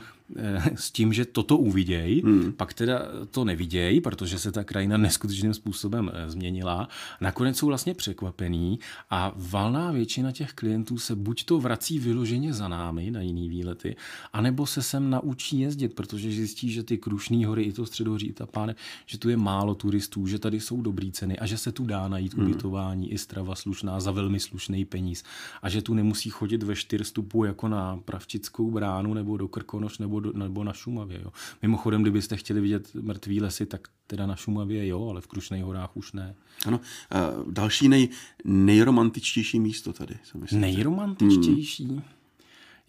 s 0.75 0.91
tím, 0.91 1.13
že 1.13 1.25
toto 1.25 1.57
uvidějí, 1.59 2.23
hmm. 2.23 2.53
pak 2.53 2.75
teda 2.75 3.03
to 3.31 3.45
nevidějí, 3.45 4.01
protože 4.01 4.39
se 4.39 4.53
ta 4.53 4.65
krajina 4.65 4.97
neskutečným 4.97 5.55
způsobem 5.55 6.11
změnila. 6.27 6.89
Nakonec 7.21 7.57
jsou 7.57 7.67
vlastně 7.67 7.95
překvapený 7.95 8.79
a 9.11 9.33
valná 9.37 9.93
většina 9.93 10.33
těch 10.33 10.53
klientů 10.53 10.99
se 10.99 11.17
buď 11.17 11.45
to 11.45 11.61
vrací 11.61 11.99
vyloženě 11.99 12.53
za 12.53 12.69
námi 12.69 13.11
na 13.11 13.21
jiný 13.21 13.49
výlety, 13.49 13.97
anebo 14.33 14.67
se 14.67 14.83
sem 14.83 15.11
naučí 15.11 15.61
jezdit, 15.61 15.95
protože 15.95 16.31
zjistí, 16.31 16.71
že 16.71 16.83
ty 16.83 16.99
Krušní 16.99 17.45
hory 17.45 17.63
i 17.63 17.73
to 17.73 17.87
středo 18.09 18.19
Předhoří 18.19 18.33
Tapáne, 18.33 18.75
že 19.07 19.19
tu 19.19 19.29
je 19.29 19.37
málo 19.37 19.75
turistů, 19.75 20.27
že 20.27 20.39
tady 20.39 20.61
jsou 20.61 20.83
dobrý 20.83 21.13
ceny 21.13 21.39
a 21.39 21.47
že 21.47 21.59
se 21.59 21.73
tu 21.73 21.87
dá 21.87 22.09
najít 22.09 22.35
hmm. 22.35 22.45
ubytování 22.45 23.13
i 23.13 23.19
strava 23.19 23.55
slušná 23.55 24.01
za 24.01 24.11
velmi 24.11 24.41
slušný 24.41 24.85
peníz 24.85 25.25
a 25.63 25.69
že 25.69 25.83
tu 25.83 25.95
nemusí 25.95 26.31
chodit 26.31 26.63
ve 26.63 26.77
čtyřstupu 26.77 27.45
jako 27.45 27.69
na 27.69 27.97
Pravčickou 27.97 28.71
bránu 28.71 29.15
nebo 29.15 29.37
do 29.37 29.49
Krkonoš 29.49 29.99
nebo, 29.99 30.21
do, 30.21 30.33
nebo 30.33 30.65
na 30.65 30.73
Šumavě. 30.73 31.21
Jo. 31.25 31.33
Mimochodem, 31.63 32.03
kdybyste 32.03 32.37
chtěli 32.37 32.61
vidět 32.61 32.95
mrtvý 32.95 33.41
lesy, 33.41 33.67
tak 33.67 33.89
teda 34.07 34.27
na 34.27 34.37
Šumavě 34.37 34.87
jo, 34.87 35.09
ale 35.09 35.21
v 35.21 35.27
Krušných 35.27 35.65
horách 35.65 35.97
už 35.97 36.13
ne. 36.13 36.35
Ano, 36.67 36.81
uh, 36.81 37.53
další 37.53 37.89
nej, 37.89 38.09
nejromantičtější 38.45 39.61
místo 39.61 39.93
tady. 39.93 40.15
Nejromantičtější? 40.53 41.85
Hmm. 41.85 42.03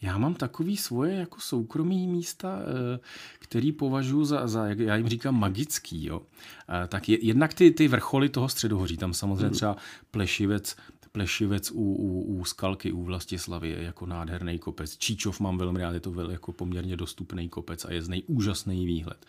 Já 0.02 0.18
mám 0.18 0.34
takový 0.34 0.78
svoje 0.78 1.16
jako 1.16 1.42
soukromí 1.42 2.08
místa, 2.08 2.60
eh, 2.60 3.00
který 3.40 3.72
považuji 3.72 4.26
za, 4.26 4.48
za, 4.48 4.68
jak 4.68 4.80
já 4.80 4.96
jim 4.96 5.10
říkám, 5.10 5.40
magický. 5.40 6.06
Jo. 6.06 6.22
Eh, 6.70 6.88
tak 6.88 7.10
je, 7.10 7.26
jednak 7.26 7.54
ty, 7.54 7.72
ty 7.72 7.88
vrcholy 7.88 8.30
toho 8.30 8.50
středohoří, 8.50 8.98
tam 8.98 9.14
samozřejmě 9.14 9.46
hmm. 9.46 9.54
třeba 9.54 9.78
Plešivec, 10.12 10.76
Plešivec 11.12 11.72
u, 11.72 11.76
u, 11.76 12.22
u 12.22 12.46
Skalky, 12.46 12.92
u 12.92 13.04
Vlastislavy 13.04 13.70
je 13.70 13.84
jako 13.84 14.06
nádherný 14.06 14.60
kopec. 14.60 14.98
Číčov 14.98 15.40
mám 15.40 15.58
velmi 15.58 15.82
rád, 15.82 15.94
je 15.94 16.00
to 16.00 16.12
vel, 16.12 16.32
jako 16.32 16.52
poměrně 16.54 16.98
dostupný 16.98 17.50
kopec 17.50 17.86
a 17.86 17.92
je 17.94 18.02
z 18.02 18.10
něj 18.10 18.24
úžasný 18.28 18.86
výhled. 18.86 19.26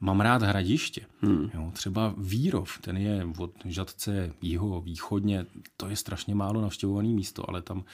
Mám 0.00 0.20
rád 0.20 0.42
hradiště. 0.42 1.06
Hmm. 1.20 1.50
Jo, 1.54 1.70
třeba 1.72 2.14
Vírov, 2.18 2.78
ten 2.80 2.96
je 2.96 3.26
od 3.38 3.52
Žadce 3.64 4.32
jiho 4.42 4.80
východně, 4.80 5.46
to 5.76 5.88
je 5.88 5.96
strašně 5.96 6.34
málo 6.34 6.60
navštěvované 6.60 7.08
místo, 7.08 7.48
ale 7.50 7.62
tam 7.62 7.84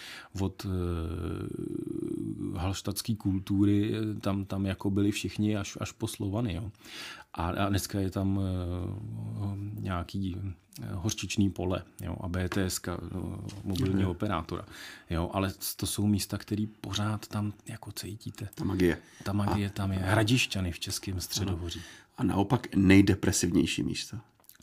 od 0.41 0.67
e, 0.67 0.69
halštatské 2.59 3.15
kultury, 3.15 3.93
tam, 4.21 4.45
tam 4.45 4.67
jako 4.67 4.91
byli 4.91 5.11
všichni 5.11 5.57
až, 5.57 5.79
až 5.81 5.93
po 5.93 6.07
Slovany. 6.07 6.55
Jo. 6.55 6.71
A, 7.35 7.47
a 7.49 7.69
dneska 7.69 8.01
je 8.01 8.11
tam 8.11 8.41
e, 8.41 9.81
nějaký 9.81 10.37
hořčičný 10.93 11.51
pole 11.51 11.83
jo, 12.03 12.17
a 12.21 12.29
BTS, 12.29 12.81
mobilního 13.65 14.01
hmm. 14.01 14.11
operátora. 14.11 14.65
Jo, 15.11 15.31
ale 15.33 15.53
to 15.77 15.87
jsou 15.87 16.07
místa, 16.07 16.39
které 16.39 16.65
pořád 16.81 17.27
tam 17.27 17.53
jako 17.69 17.93
cítíte. 17.93 18.49
Ta 18.55 18.65
magie. 18.65 18.99
Ta 19.23 19.33
magie 19.33 19.67
a, 19.69 19.71
tam 19.71 19.93
je. 19.93 19.99
Hradišťany 19.99 20.73
v 20.73 20.79
Českém 20.79 21.21
středohoří. 21.21 21.81
A 22.17 22.25
naopak 22.25 22.77
nejdepresivnější 22.77 23.83
místo. 23.83 24.17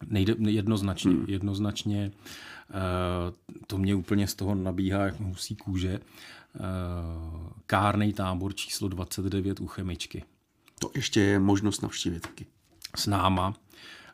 Nejde, 0.07 0.35
jednoznačně, 0.39 1.11
hmm. 1.11 1.25
jednoznačně 1.27 2.11
uh, 2.69 3.57
to 3.67 3.77
mě 3.77 3.95
úplně 3.95 4.27
z 4.27 4.35
toho 4.35 4.55
nabíhá 4.55 5.05
jak 5.05 5.19
husí 5.19 5.55
kůže. 5.55 5.99
Uh, 5.99 7.49
kárnej 7.65 8.13
tábor 8.13 8.55
číslo 8.55 8.87
29 8.87 9.59
u 9.59 9.67
Chemičky. 9.67 10.23
To 10.79 10.91
ještě 10.95 11.21
je 11.21 11.39
možnost 11.39 11.81
navštívit 11.81 12.19
taky. 12.19 12.45
S 12.95 13.07
náma. 13.07 13.53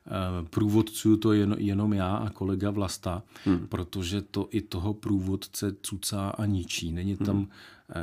Eh, 0.08 0.46
průvodců 0.50 1.18
to 1.18 1.34
jen, 1.34 1.56
jenom 1.60 1.94
já 1.94 2.16
a 2.16 2.30
kolega 2.30 2.72
Vlasta, 2.72 3.24
hmm. 3.46 3.68
protože 3.68 4.22
to 4.22 4.48
i 4.52 4.62
toho 4.62 4.94
průvodce 4.94 5.76
cucá 5.82 6.30
a 6.30 6.46
ničí. 6.46 6.92
Není 6.92 7.18
tam, 7.18 7.38
hmm. 7.38 7.48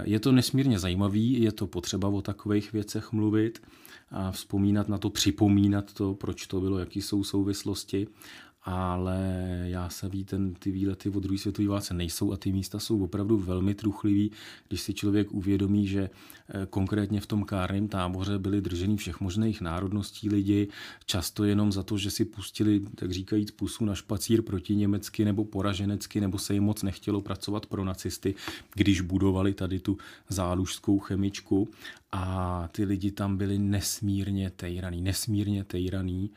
Je 0.02 0.20
to 0.20 0.32
nesmírně 0.32 0.78
zajímavý, 0.78 1.42
je 1.42 1.52
to 1.52 1.66
potřeba 1.66 2.08
o 2.08 2.23
takových 2.23 2.73
věcech 2.73 3.12
mluvit 3.12 3.62
a 4.11 4.30
vzpomínat 4.30 4.88
na 4.88 4.99
to, 4.99 5.11
připomínat 5.11 5.92
to, 5.92 6.14
proč 6.14 6.47
to 6.47 6.61
bylo, 6.61 6.78
jaký 6.78 7.02
jsou 7.02 7.25
souvislosti 7.25 8.06
ale 8.62 9.19
já 9.65 9.88
se 9.88 10.09
ví, 10.09 10.25
ten, 10.25 10.55
ty 10.55 10.71
výlety 10.71 11.11
od 11.11 11.21
druhé 11.21 11.38
světové 11.38 11.69
válce 11.69 11.95
nejsou 11.95 12.33
a 12.33 12.37
ty 12.37 12.53
místa 12.53 12.79
jsou 12.79 13.05
opravdu 13.05 13.38
velmi 13.38 13.75
truchlivý, 13.75 14.33
když 14.69 14.81
si 14.81 14.95
člověk 14.95 15.33
uvědomí, 15.33 15.87
že 15.87 16.11
eh, 16.49 16.67
konkrétně 16.71 17.21
v 17.21 17.27
tom 17.27 17.45
kárném 17.45 17.88
táboře 17.88 18.38
byli 18.38 18.61
drženi 18.61 18.97
všech 18.97 19.21
možných 19.21 19.61
národností 19.61 20.29
lidi, 20.29 20.69
často 21.07 21.45
jenom 21.45 21.73
za 21.73 21.83
to, 21.83 21.99
že 21.99 22.11
si 22.11 22.25
pustili, 22.25 22.81
tak 22.95 23.12
říkajíc, 23.12 23.50
pusu 23.50 23.85
na 23.85 23.95
špacír 23.95 24.43
proti 24.43 24.77
německy 24.77 25.25
nebo 25.25 25.45
poraženecky, 25.45 26.21
nebo 26.21 26.38
se 26.38 26.55
jim 26.55 26.62
moc 26.62 26.83
nechtělo 26.83 27.21
pracovat 27.21 27.67
pro 27.67 27.85
nacisty, 27.85 28.35
když 28.75 29.00
budovali 29.00 29.55
tady 29.55 29.81
tu 29.81 29.99
zálužskou 30.29 30.99
chemičku. 30.99 31.69
A 32.12 32.69
ty 32.73 32.85
lidi 32.85 33.11
tam 33.11 33.37
byli 33.37 33.59
nesmírně 33.59 34.50
tejraný, 34.50 35.03
nesmírně 35.03 35.65
tejraný 35.65 36.31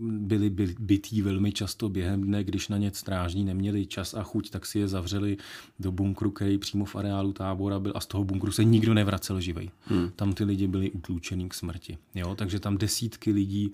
byli 0.00 0.50
bytí 0.78 1.22
velmi 1.22 1.52
často 1.52 1.88
během 1.88 2.22
dne, 2.22 2.44
když 2.44 2.68
na 2.68 2.78
ně 2.78 2.90
strážní 2.94 3.44
neměli 3.44 3.86
čas 3.86 4.14
a 4.14 4.22
chuť, 4.22 4.50
tak 4.50 4.66
si 4.66 4.78
je 4.78 4.88
zavřeli 4.88 5.36
do 5.80 5.92
bunkru, 5.92 6.30
který 6.30 6.58
přímo 6.58 6.84
v 6.84 6.96
areálu 6.96 7.32
tábora 7.32 7.78
byl 7.78 7.92
a 7.94 8.00
z 8.00 8.06
toho 8.06 8.24
bunkru 8.24 8.52
se 8.52 8.64
nikdo 8.64 8.94
nevracel 8.94 9.40
živej. 9.40 9.70
Hmm. 9.82 10.10
Tam 10.16 10.32
ty 10.32 10.44
lidi 10.44 10.66
byli 10.66 10.90
utlučený 10.90 11.48
k 11.48 11.54
smrti. 11.54 11.98
Jo? 12.14 12.34
Takže 12.34 12.60
tam 12.60 12.78
desítky 12.78 13.32
lidí 13.32 13.72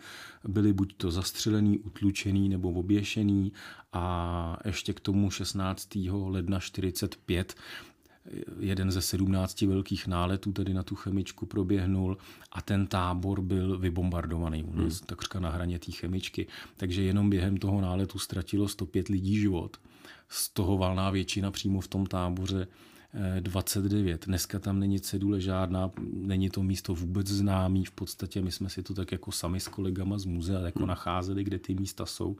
byli 0.49 0.73
buď 0.73 0.95
to 0.97 1.11
zastřelený, 1.11 1.79
utlučený 1.79 2.49
nebo 2.49 2.71
oběšený 2.71 3.53
a 3.93 4.59
ještě 4.65 4.93
k 4.93 5.01
tomu 5.01 5.31
16. 5.31 5.89
ledna 6.25 6.61
45 6.61 7.55
jeden 8.61 8.91
ze 8.91 9.02
sedmnácti 9.02 9.67
velkých 9.67 10.07
náletů 10.07 10.52
tedy 10.52 10.75
na 10.75 10.83
tu 10.83 10.95
chemičku 10.95 11.47
proběhnul 11.47 12.19
a 12.52 12.62
ten 12.62 12.87
tábor 12.87 13.41
byl 13.41 13.79
vybombardovaný, 13.79 14.62
hmm. 14.62 14.91
takřka 15.07 15.41
na 15.41 15.50
hraně 15.50 15.79
té 15.79 15.93
chemičky. 15.93 16.47
Takže 16.76 17.02
jenom 17.02 17.31
během 17.31 17.57
toho 17.57 17.81
náletu 17.81 18.19
ztratilo 18.19 18.69
105 18.69 19.09
lidí 19.09 19.41
život. 19.41 19.76
Z 20.29 20.49
toho 20.49 20.79
valná 20.79 21.11
většina 21.11 21.50
přímo 21.50 21.81
v 21.81 21.88
tom 21.88 22.07
táboře 22.07 22.67
29. 23.41 24.23
Eh, 24.23 24.26
Dneska 24.26 24.59
tam 24.59 24.81
není 24.81 25.00
cedule 25.00 25.41
žádná, 25.41 25.91
není 26.12 26.50
to 26.50 26.62
místo 26.62 26.95
vůbec 26.95 27.26
známý, 27.26 27.85
v 27.85 27.91
podstatě 27.91 28.43
my 28.43 28.52
jsme 28.52 28.71
si 28.71 28.83
to 28.83 28.95
tak 28.95 29.12
jako 29.12 29.33
sami 29.33 29.61
s 29.61 29.69
kolegama 29.69 30.19
z 30.19 30.25
muzea 30.25 30.61
jako 30.61 30.79
hmm. 30.79 30.88
nacházeli, 30.88 31.45
kde 31.45 31.59
ty 31.59 31.75
místa 31.75 32.07
jsou 32.07 32.37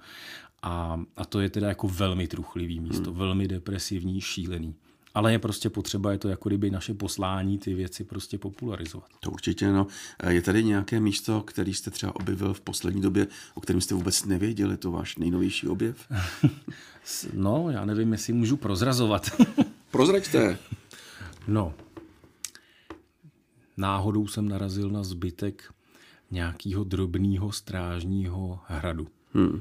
a, 0.63 1.01
a 1.17 1.25
to 1.25 1.41
je 1.41 1.51
teda 1.51 1.69
jako 1.69 1.89
velmi 1.89 2.29
truchlivý 2.29 2.81
místo, 2.81 3.11
hmm. 3.11 3.19
velmi 3.19 3.49
depresivní, 3.49 4.21
šílený. 4.21 4.75
Ale 5.15 5.33
je 5.33 5.39
prostě 5.39 5.71
potřeba, 5.71 6.13
je 6.13 6.19
to 6.19 6.29
jako 6.29 6.49
kdyby 6.49 6.71
naše 6.71 6.95
poslání 6.95 7.59
ty 7.59 7.75
věci 7.75 8.05
prostě 8.05 8.39
popularizovat. 8.39 9.09
To 9.21 9.31
určitě, 9.31 9.73
no. 9.73 9.87
Je 10.29 10.43
tady 10.43 10.65
nějaké 10.65 11.01
místo, 11.01 11.41
který 11.41 11.75
jste 11.75 11.91
třeba 11.91 12.17
objevil 12.17 12.55
v 12.55 12.61
poslední 12.61 13.03
době, 13.03 13.27
o 13.55 13.61
kterém 13.61 13.81
jste 13.81 13.95
vůbec 13.95 14.25
nevěděli, 14.25 14.77
to 14.77 14.91
váš 14.91 15.17
nejnovější 15.17 15.69
objev? 15.69 16.09
no, 17.35 17.71
já 17.71 17.85
nevím, 17.85 18.13
jestli 18.13 18.33
můžu 18.33 18.57
prozrazovat. 18.57 19.31
Prozraďte. 19.91 20.59
No, 21.49 21.75
náhodou 23.77 24.27
jsem 24.27 24.49
narazil 24.49 24.91
na 24.91 25.03
zbytek 25.03 25.75
nějakého 26.31 26.85
drobného 26.85 27.53
strážního 27.53 28.61
hradu. 28.67 29.09
Hmm. 29.35 29.61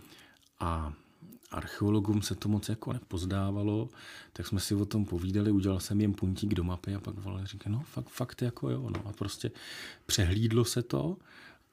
A 0.59 0.93
archeologům 1.51 2.21
se 2.21 2.35
to 2.35 2.49
moc 2.49 2.69
jako 2.69 2.93
nepozdávalo, 2.93 3.89
tak 4.33 4.47
jsme 4.47 4.59
si 4.59 4.75
o 4.75 4.85
tom 4.85 5.05
povídali, 5.05 5.51
udělal 5.51 5.79
jsem 5.79 6.01
jim 6.01 6.13
puntík 6.13 6.53
do 6.53 6.63
mapy 6.63 6.95
a 6.95 6.99
pak 6.99 7.15
volali, 7.15 7.47
říká, 7.47 7.69
no 7.69 7.79
fakt, 7.79 8.09
fakt 8.09 8.41
jako 8.41 8.69
jo, 8.69 8.89
no 8.89 9.07
a 9.07 9.13
prostě 9.13 9.51
přehlídlo 10.05 10.65
se 10.65 10.83
to 10.83 11.17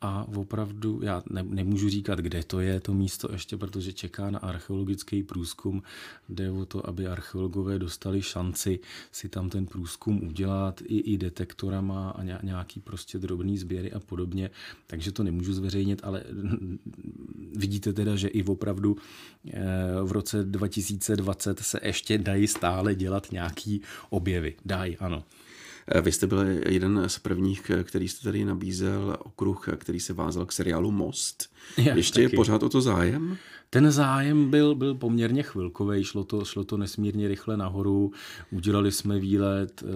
a 0.00 0.28
opravdu, 0.36 1.00
já 1.02 1.22
ne, 1.30 1.42
nemůžu 1.42 1.88
říkat, 1.88 2.18
kde 2.18 2.42
to 2.42 2.60
je 2.60 2.80
to 2.80 2.94
místo 2.94 3.28
ještě, 3.32 3.56
protože 3.56 3.92
čeká 3.92 4.30
na 4.30 4.38
archeologický 4.38 5.22
průzkum. 5.22 5.82
Jde 6.28 6.50
o 6.50 6.66
to, 6.66 6.88
aby 6.88 7.06
archeologové 7.06 7.78
dostali 7.78 8.22
šanci 8.22 8.80
si 9.12 9.28
tam 9.28 9.50
ten 9.50 9.66
průzkum 9.66 10.24
udělat 10.28 10.80
i, 10.84 10.98
i 10.98 11.18
detektorama 11.18 12.10
a 12.10 12.42
nějaký 12.42 12.80
prostě 12.80 13.18
drobný 13.18 13.58
sběry 13.58 13.92
a 13.92 14.00
podobně. 14.00 14.50
Takže 14.86 15.12
to 15.12 15.22
nemůžu 15.22 15.52
zveřejnit, 15.52 16.00
ale 16.02 16.24
vidíte 17.56 17.92
teda, 17.92 18.16
že 18.16 18.28
i 18.28 18.44
opravdu 18.44 18.96
eh, 19.46 19.62
v 20.02 20.12
roce 20.12 20.44
2020 20.44 21.58
se 21.60 21.80
ještě 21.82 22.18
dají 22.18 22.46
stále 22.46 22.94
dělat 22.94 23.32
nějaký 23.32 23.82
objevy. 24.10 24.56
Dají, 24.64 24.96
ano. 24.96 25.24
Eh, 25.88 26.00
vy 26.00 26.12
jste 26.12 26.26
byl 26.26 26.44
jeden 26.68 27.04
z 27.06 27.18
prvních, 27.18 27.70
eh, 27.70 27.84
který 27.84 28.08
jste 28.08 28.24
tady 28.24 28.44
nabízel 28.44 29.16
okruh, 29.18 29.68
který 29.76 30.00
se 30.00 30.12
vázal 30.12 30.46
k 30.46 30.52
seriálu 30.52 30.90
Most. 30.90 31.50
Já, 31.76 31.96
Ještě 31.96 32.14
taky. 32.14 32.22
je 32.22 32.36
pořád 32.36 32.62
o 32.62 32.68
to 32.68 32.80
zájem? 32.80 33.36
Ten 33.70 33.90
zájem 33.90 34.50
byl, 34.50 34.74
byl 34.74 34.94
poměrně 34.94 35.42
chvilkový, 35.42 36.04
šlo 36.04 36.24
to, 36.24 36.44
šlo 36.44 36.64
to 36.64 36.76
nesmírně 36.76 37.28
rychle 37.28 37.56
nahoru, 37.56 38.12
udělali 38.50 38.92
jsme 38.92 39.18
výlet, 39.18 39.82
e, 39.82 39.86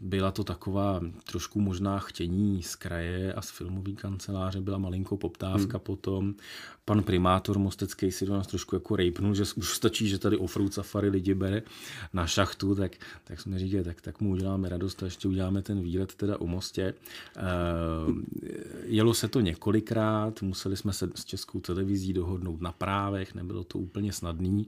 byla 0.00 0.30
to 0.30 0.44
taková 0.44 1.00
trošku 1.30 1.60
možná 1.60 1.98
chtění 1.98 2.62
z 2.62 2.76
kraje 2.76 3.32
a 3.32 3.42
z 3.42 3.50
filmové 3.50 3.92
kanceláře, 3.92 4.60
byla 4.60 4.78
malinko 4.78 5.16
poptávka 5.16 5.78
hmm. 5.78 5.84
potom 5.84 6.34
pan 6.88 7.02
primátor 7.02 7.58
Mostecký 7.58 8.12
si 8.12 8.26
do 8.26 8.32
nás 8.32 8.46
trošku 8.46 8.76
jako 8.76 8.96
rejpnul, 8.96 9.34
že 9.34 9.44
už 9.56 9.76
stačí, 9.76 10.08
že 10.08 10.18
tady 10.18 10.36
offroad 10.36 10.74
safari 10.74 11.08
lidi 11.08 11.34
bere 11.34 11.62
na 12.12 12.26
šachtu, 12.26 12.74
tak, 12.74 12.96
tak 13.24 13.40
jsme 13.40 13.58
říkali, 13.58 13.84
tak, 13.84 14.00
tak 14.00 14.20
mu 14.20 14.30
uděláme 14.30 14.68
radost 14.68 15.02
a 15.02 15.06
ještě 15.06 15.28
uděláme 15.28 15.62
ten 15.62 15.80
výlet 15.80 16.14
teda 16.14 16.40
u 16.40 16.46
Mostě. 16.46 16.82
E, 16.82 16.94
jelo 18.84 19.14
se 19.14 19.28
to 19.28 19.40
několikrát, 19.40 20.42
museli 20.42 20.76
jsme 20.76 20.92
se 20.92 21.08
s 21.14 21.24
českou 21.24 21.60
televizí 21.60 22.12
dohodnout 22.12 22.60
na 22.60 22.72
právech, 22.72 23.34
nebylo 23.34 23.64
to 23.64 23.78
úplně 23.78 24.12
snadný, 24.12 24.66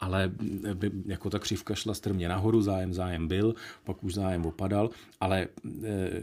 ale 0.00 0.32
by, 0.74 0.90
jako 1.06 1.30
ta 1.30 1.38
křivka 1.38 1.74
šla 1.74 1.94
strmě 1.94 2.28
nahoru, 2.28 2.62
zájem 2.62 2.94
zájem 2.94 3.28
byl, 3.28 3.54
pak 3.84 4.04
už 4.04 4.14
zájem 4.14 4.37
opadal, 4.46 4.90
ale 5.20 5.42
e, 5.42 5.48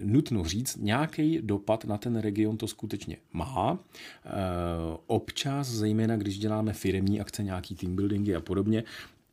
nutno 0.03 0.43
říct, 0.43 0.75
nějaký 0.75 1.39
dopad 1.41 1.86
na 1.86 1.98
ten 1.98 2.15
region 2.15 2.57
to 2.57 2.67
skutečně 2.67 3.17
má. 3.34 3.79
E, 4.25 4.29
občas, 5.07 5.67
zejména 5.67 6.17
když 6.17 6.39
děláme 6.39 6.74
firemní 6.74 7.22
akce, 7.22 7.43
nějaký 7.43 7.75
team 7.75 7.95
buildingy 7.95 8.36
a 8.36 8.41
podobně, 8.41 8.84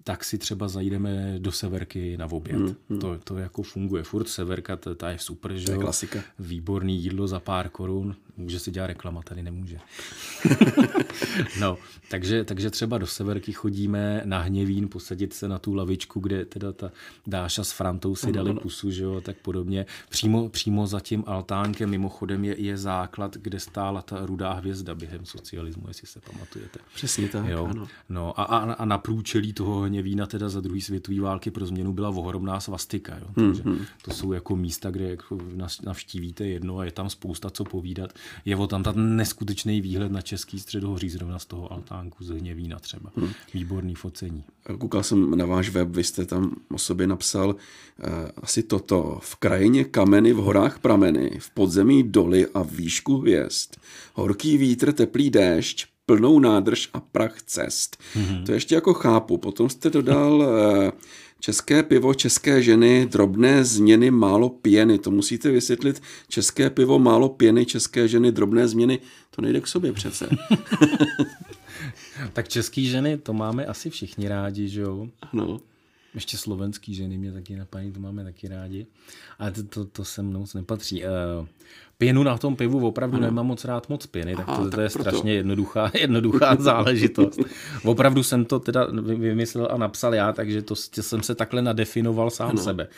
tak 0.04 0.24
si 0.24 0.38
třeba 0.38 0.68
zajdeme 0.68 1.34
do 1.38 1.52
severky 1.52 2.16
na 2.16 2.26
oběd. 2.32 2.56
Hmm, 2.56 2.74
hmm. 2.90 2.98
To, 2.98 3.18
to 3.24 3.38
jako 3.38 3.62
funguje 3.62 4.02
furt. 4.02 4.28
Severka, 4.28 4.76
ta, 4.76 4.94
ta 4.94 5.10
je 5.10 5.18
super, 5.18 5.56
že 5.56 5.66
To 5.66 5.72
je 5.72 5.78
klasika. 5.78 6.20
Výborný 6.38 7.02
jídlo 7.02 7.28
za 7.28 7.40
pár 7.40 7.68
korun. 7.68 8.16
Může 8.42 8.58
si 8.58 8.70
dělat 8.70 8.87
reklama, 8.87 9.22
tady 9.22 9.42
nemůže. 9.42 9.78
no, 11.61 11.78
takže, 12.11 12.44
takže 12.44 12.70
třeba 12.70 12.99
do 12.99 13.06
severky 13.06 13.52
chodíme 13.52 14.22
na 14.25 14.38
hněvín, 14.38 14.88
posadit 14.88 15.32
se 15.32 15.49
na 15.49 15.58
tu 15.58 15.75
lavičku, 15.75 16.20
kde 16.20 16.44
teda 16.44 16.72
ta 16.72 16.90
Dáša 17.26 17.64
s 17.64 17.72
Frantou 17.72 18.14
si 18.14 18.32
dali 18.32 18.54
pusu, 18.54 18.90
že 18.90 19.02
jo, 19.02 19.20
tak 19.20 19.37
podobně. 19.37 19.87
Přímo, 20.08 20.49
přímo 20.49 20.87
za 20.87 21.00
tím 21.00 21.25
altánkem 21.26 21.90
mimochodem 21.90 22.44
je, 22.44 22.61
je 22.61 22.76
základ, 22.76 23.37
kde 23.37 23.61
stála 23.61 24.02
ta 24.02 24.26
rudá 24.26 24.52
hvězda 24.52 24.94
během 24.94 25.26
socialismu, 25.26 25.88
jestli 25.88 26.06
se 26.06 26.20
pamatujete. 26.20 26.78
Přesně 26.94 27.28
tak, 27.28 27.46
jo. 27.49 27.66
ano. 27.70 27.88
No 28.08 28.40
a, 28.40 28.44
a, 28.44 28.72
a 28.72 28.84
na 28.84 28.99
průčelí 28.99 29.52
toho 29.52 29.82
vína 29.82 30.26
teda 30.26 30.49
za 30.49 30.61
druhé 30.61 30.80
světové 30.80 31.20
války 31.20 31.50
pro 31.50 31.66
změnu 31.66 31.92
byla 31.92 32.08
ohromná 32.08 32.61
svastika. 32.61 33.18
Jo? 33.18 33.26
Takže 33.34 33.62
mm-hmm. 33.62 33.87
to 34.04 34.11
jsou 34.11 34.32
jako 34.32 34.56
místa, 34.56 34.90
kde 34.90 35.11
jako 35.11 35.38
navštívíte 35.84 36.46
jedno 36.46 36.78
a 36.78 36.84
je 36.84 36.92
tam 36.92 37.11
spousta 37.11 37.50
co 37.50 37.64
povídat. 37.64 38.12
Je 38.44 38.56
o 38.56 38.66
tam 38.66 38.82
ten 38.82 39.16
neskutečný 39.16 39.80
výhled 39.80 40.12
na 40.12 40.20
český 40.20 40.60
středohoří 40.60 41.10
zrovna 41.10 41.38
z 41.38 41.46
toho 41.46 41.72
altánku 41.72 42.24
z 42.24 42.28
Hněvína 42.28 42.78
třeba. 42.78 43.10
Mm. 43.16 43.28
Výborný 43.54 43.94
focení. 43.94 44.44
Koukal 44.78 45.02
jsem 45.02 45.38
na 45.38 45.46
váš 45.46 45.68
web, 45.68 45.88
vy 45.88 46.04
jste 46.04 46.24
tam 46.24 46.56
o 46.70 46.78
sobě 46.78 47.06
napsal 47.06 47.48
uh, 47.48 47.54
asi 48.42 48.62
toto. 48.62 49.18
V 49.22 49.36
krajině 49.36 49.84
kameny, 49.84 50.32
v 50.32 50.36
horách 50.36 50.78
prameny, 50.78 51.38
v 51.38 51.50
podzemí 51.50 52.02
doly 52.02 52.46
a 52.54 52.62
výšku 52.62 53.16
hvězd. 53.16 53.76
Horký 54.14 54.58
vítr, 54.58 54.92
teplý 54.92 55.30
déšť, 55.30 55.86
plnou 56.06 56.38
nádrž 56.38 56.88
a 56.92 57.00
prach 57.00 57.42
cest. 57.42 57.96
Mm-hmm. 58.16 58.44
To 58.46 58.52
ještě 58.52 58.74
jako 58.74 58.94
chápu. 58.94 59.38
Potom 59.38 59.68
jste 59.68 59.90
dodal 59.90 60.44
eh, 60.44 60.92
české 61.42 61.82
pivo, 61.82 62.14
české 62.14 62.62
ženy, 62.62 63.06
drobné 63.06 63.64
změny, 63.64 64.11
málo 64.11 64.49
pěny. 64.49 64.99
To 64.99 65.11
musíte 65.11 65.50
vysvětlit. 65.50 66.02
České 66.28 66.70
pivo, 66.70 66.99
málo 66.99 67.28
pěny, 67.28 67.66
české 67.66 68.08
ženy, 68.08 68.32
drobné 68.32 68.68
změny. 68.68 68.99
To 69.30 69.42
nejde 69.42 69.61
k 69.61 69.66
sobě 69.66 69.92
přece. 69.92 70.28
tak 72.33 72.48
český 72.48 72.87
ženy, 72.87 73.18
to 73.18 73.33
máme 73.33 73.66
asi 73.66 73.90
všichni 73.90 74.28
rádi, 74.28 74.68
že 74.68 74.81
jo? 74.81 75.09
Ano. 75.33 75.61
Ještě 76.14 76.38
slovenský 76.38 76.94
ženy 76.94 77.18
mě 77.18 77.33
taky 77.33 77.57
napadí, 77.57 77.92
to 77.92 78.01
máme 78.01 78.25
taky 78.25 78.48
rádi. 78.48 78.87
Ale 79.38 79.53
to, 79.53 79.62
to, 79.62 79.85
to 79.85 80.05
se 80.05 80.22
mnou 80.22 80.46
nepatří. 80.55 81.05
Uh, 81.05 81.46
pěnu 81.98 82.22
na 82.22 82.38
tom 82.38 82.57
pivu 82.57 82.87
opravdu 82.87 83.16
ano. 83.16 83.27
nemám 83.27 83.46
moc 83.46 83.64
rád 83.64 83.88
moc 83.88 84.07
pěny, 84.07 84.37
tak 84.37 84.46
to, 84.46 84.53
Aha, 84.53 84.70
to 84.70 84.81
je 84.81 84.88
proto. 84.88 85.11
strašně 85.11 85.35
jednoduchá, 85.35 85.90
jednoduchá 86.01 86.57
záležitost. 86.59 87.40
opravdu 87.85 88.22
jsem 88.22 88.44
to 88.44 88.61
teda 88.61 88.87
vymyslel 89.03 89.68
a 89.70 89.77
napsal 89.77 90.14
já, 90.14 90.33
takže 90.33 90.62
to 90.62 90.77
jsem 90.77 91.22
se 91.22 91.35
takhle 91.35 91.62
nadefinoval 91.62 92.31
sám 92.31 92.51
ano. 92.51 92.59
sebe. 92.62 92.88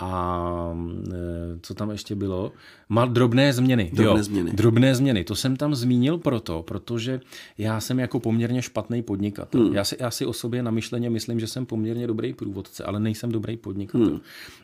A 0.00 0.74
e, 1.12 1.58
co 1.62 1.74
tam 1.74 1.90
ještě 1.90 2.14
bylo? 2.14 2.52
Mal 2.88 3.08
drobné 3.08 3.52
změny. 3.52 3.90
Drobné 3.94 4.18
jo, 4.18 4.22
změny. 4.22 4.50
Drobné 4.52 4.94
změny. 4.94 5.24
To 5.24 5.34
jsem 5.34 5.56
tam 5.56 5.74
zmínil 5.74 6.18
proto, 6.18 6.62
protože 6.62 7.20
já 7.58 7.80
jsem 7.80 7.98
jako 7.98 8.20
poměrně 8.20 8.62
špatný 8.62 9.02
podnikatel. 9.02 9.60
Hmm. 9.60 9.74
Já, 9.74 9.84
si, 9.84 9.96
já 10.00 10.10
si 10.10 10.26
o 10.26 10.32
sobě 10.32 10.62
na 10.62 10.70
myšleně 10.70 11.10
myslím, 11.10 11.40
že 11.40 11.46
jsem 11.46 11.66
poměrně 11.66 12.06
dobrý 12.06 12.32
průvodce, 12.32 12.84
ale 12.84 13.00
nejsem 13.00 13.32
dobrý 13.32 13.56
podnikatel. 13.56 14.06
Hmm. 14.06 14.20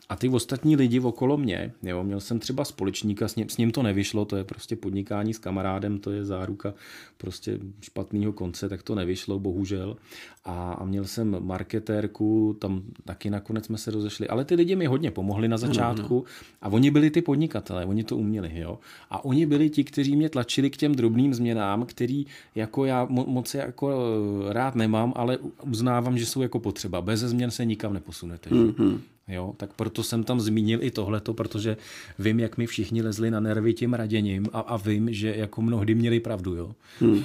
A 0.09 0.17
ty 0.17 0.29
ostatní 0.29 0.77
lidi 0.77 1.01
okolo 1.01 1.37
mě, 1.37 1.73
jo, 1.83 2.05
měl 2.05 2.21
jsem 2.21 2.39
třeba 2.39 2.65
společníka, 2.65 3.29
s 3.29 3.37
ním, 3.37 3.49
s 3.49 3.57
ním 3.57 3.71
to 3.71 3.83
nevyšlo, 3.83 4.25
to 4.25 4.37
je 4.37 4.45
prostě 4.45 4.77
podnikání 4.77 5.35
s 5.35 5.39
kamarádem, 5.39 5.99
to 5.99 6.11
je 6.11 6.25
záruka 6.25 6.75
prostě 7.19 7.59
špatného 7.81 8.33
konce, 8.33 8.69
tak 8.69 8.83
to 8.83 8.95
nevyšlo, 8.95 9.39
bohužel. 9.39 9.97
A, 10.45 10.73
a 10.73 10.85
měl 10.85 11.05
jsem 11.05 11.37
marketérku, 11.47 12.57
tam 12.61 12.83
taky 13.05 13.31
nakonec 13.31 13.67
jsme 13.67 13.79
se 13.79 13.91
rozešli, 13.91 14.29
ale 14.29 14.45
ty 14.45 14.55
lidi 14.55 14.77
mi 14.77 14.87
hodně 14.87 15.11
pomohli 15.11 15.24
na 15.49 15.57
začátku 15.59 16.15
no, 16.15 16.21
no. 16.21 16.25
a 16.63 16.69
oni 16.69 16.91
byli 16.91 17.11
ty 17.11 17.23
podnikatelé, 17.23 17.87
oni 17.87 18.05
to 18.05 18.17
uměli, 18.17 18.53
jo. 18.55 18.79
A 19.11 19.25
oni 19.25 19.47
byli 19.47 19.71
ti, 19.71 19.85
kteří 19.85 20.17
mě 20.17 20.29
tlačili 20.29 20.71
k 20.71 20.77
těm 20.77 20.95
drobným 20.95 21.35
změnám, 21.35 21.87
který 21.87 22.27
jako 22.55 22.85
já 22.85 23.07
mo- 23.07 23.27
moc 23.27 23.55
jako 23.55 23.93
eh, 23.93 24.53
rád 24.53 24.75
nemám, 24.75 25.13
ale 25.17 25.39
uznávám, 25.71 26.19
že 26.19 26.27
jsou 26.27 26.43
jako 26.43 26.61
potřeba. 26.61 27.01
Bez 27.01 27.21
změn 27.21 27.51
se 27.51 27.65
nikam 27.65 27.93
neposunete. 27.93 28.51
Mm-hmm. 28.51 28.99
Jo, 29.29 29.55
tak 29.57 29.73
proto 29.73 30.03
jsem 30.03 30.25
tam 30.25 30.41
zmínil 30.41 30.83
i 30.83 30.91
tohleto, 30.91 31.35
protože 31.35 31.77
vím, 32.19 32.41
jak 32.41 32.59
mi 32.59 32.67
všichni 32.67 33.03
lezli 33.03 33.31
na 33.31 33.41
nervy 33.41 33.75
tím 33.75 33.95
raděním 33.95 34.47
a, 34.53 34.61
a 34.61 34.77
vím, 34.77 35.13
že 35.13 35.35
jako 35.37 35.63
mnohdy 35.63 35.95
měli 35.95 36.21
pravdu, 36.21 36.55
jo. 36.55 36.75
Hmm. 37.01 37.25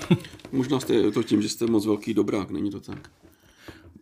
Možná 0.52 0.80
jste 0.80 1.12
to 1.12 1.24
tím, 1.24 1.42
že 1.42 1.50
jste 1.50 1.66
moc 1.66 1.86
velký 1.86 2.14
dobrák, 2.14 2.52
není 2.52 2.72
to 2.72 2.80
tak? 2.80 3.10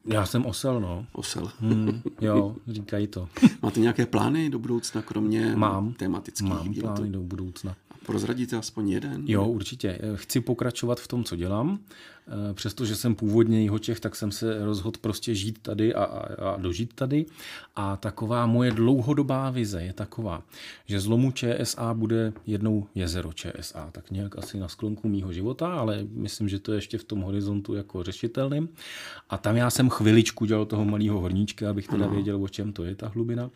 Já 0.08 0.26
jsem 0.26 0.46
osel, 0.46 0.80
no. 0.82 1.06
Osel. 1.12 1.52
Hmm, 1.60 2.02
jo, 2.22 2.56
říkají 2.68 3.08
to. 3.08 3.30
Máte 3.62 3.80
nějaké 3.80 4.06
plány 4.06 4.50
do 4.50 4.60
budoucna, 4.60 5.02
kromě 5.02 5.56
Mám. 5.56 5.94
tematických 5.94 6.50
Mám 6.50 6.70
výletů? 6.70 6.94
plány 6.96 7.10
do 7.12 7.22
budoucna. 7.22 7.76
Prozradíte 8.06 8.58
aspoň 8.58 8.90
jeden? 8.90 9.24
Jo, 9.26 9.48
určitě. 9.48 10.00
Chci 10.16 10.42
pokračovat 10.42 11.00
v 11.00 11.08
tom, 11.08 11.24
co 11.24 11.36
dělám. 11.36 11.80
Eh, 12.28 12.54
přestože 12.54 12.96
jsem 12.96 13.16
původně 13.16 13.62
Jihočech, 13.62 14.00
tak 14.00 14.16
jsem 14.16 14.32
se 14.32 14.66
rozhodl 14.66 14.98
prostě 15.02 15.36
žít 15.36 15.60
tady 15.62 15.94
a, 15.94 16.04
a, 16.04 16.50
a 16.50 16.58
dožít 16.58 16.94
tady. 16.94 17.26
A 17.76 17.98
taková 17.98 18.46
moje 18.46 18.72
dlouhodobá 18.72 19.50
vize 19.50 19.84
je 19.84 19.94
taková, 19.94 20.44
že 20.86 21.00
zlomu 21.00 21.32
ČSA 21.32 21.94
bude 21.94 22.34
jednou 22.46 22.88
jezero 22.96 23.34
ČSA, 23.34 23.90
tak 23.92 24.12
nějak 24.12 24.38
asi 24.38 24.60
na 24.60 24.68
sklonku 24.68 25.08
mýho 25.10 25.34
života, 25.34 25.74
ale 25.74 26.08
myslím, 26.12 26.50
že 26.50 26.60
to 26.60 26.72
je 26.72 26.78
ještě 26.78 26.98
v 26.98 27.04
tom 27.04 27.22
horizontu 27.22 27.74
jako 27.74 28.04
řešitelným. 28.04 28.70
A 29.30 29.38
tam 29.38 29.56
já 29.56 29.70
jsem 29.70 29.90
chviličku 29.90 30.46
dělal 30.46 30.66
toho 30.66 30.86
malého 30.86 31.20
horníčka, 31.20 31.70
abych 31.70 31.88
teda 31.88 32.08
věděl, 32.08 32.44
o 32.44 32.48
čem 32.48 32.74
to 32.74 32.84
je 32.84 32.96
ta 32.96 33.08
hlubina. 33.08 33.50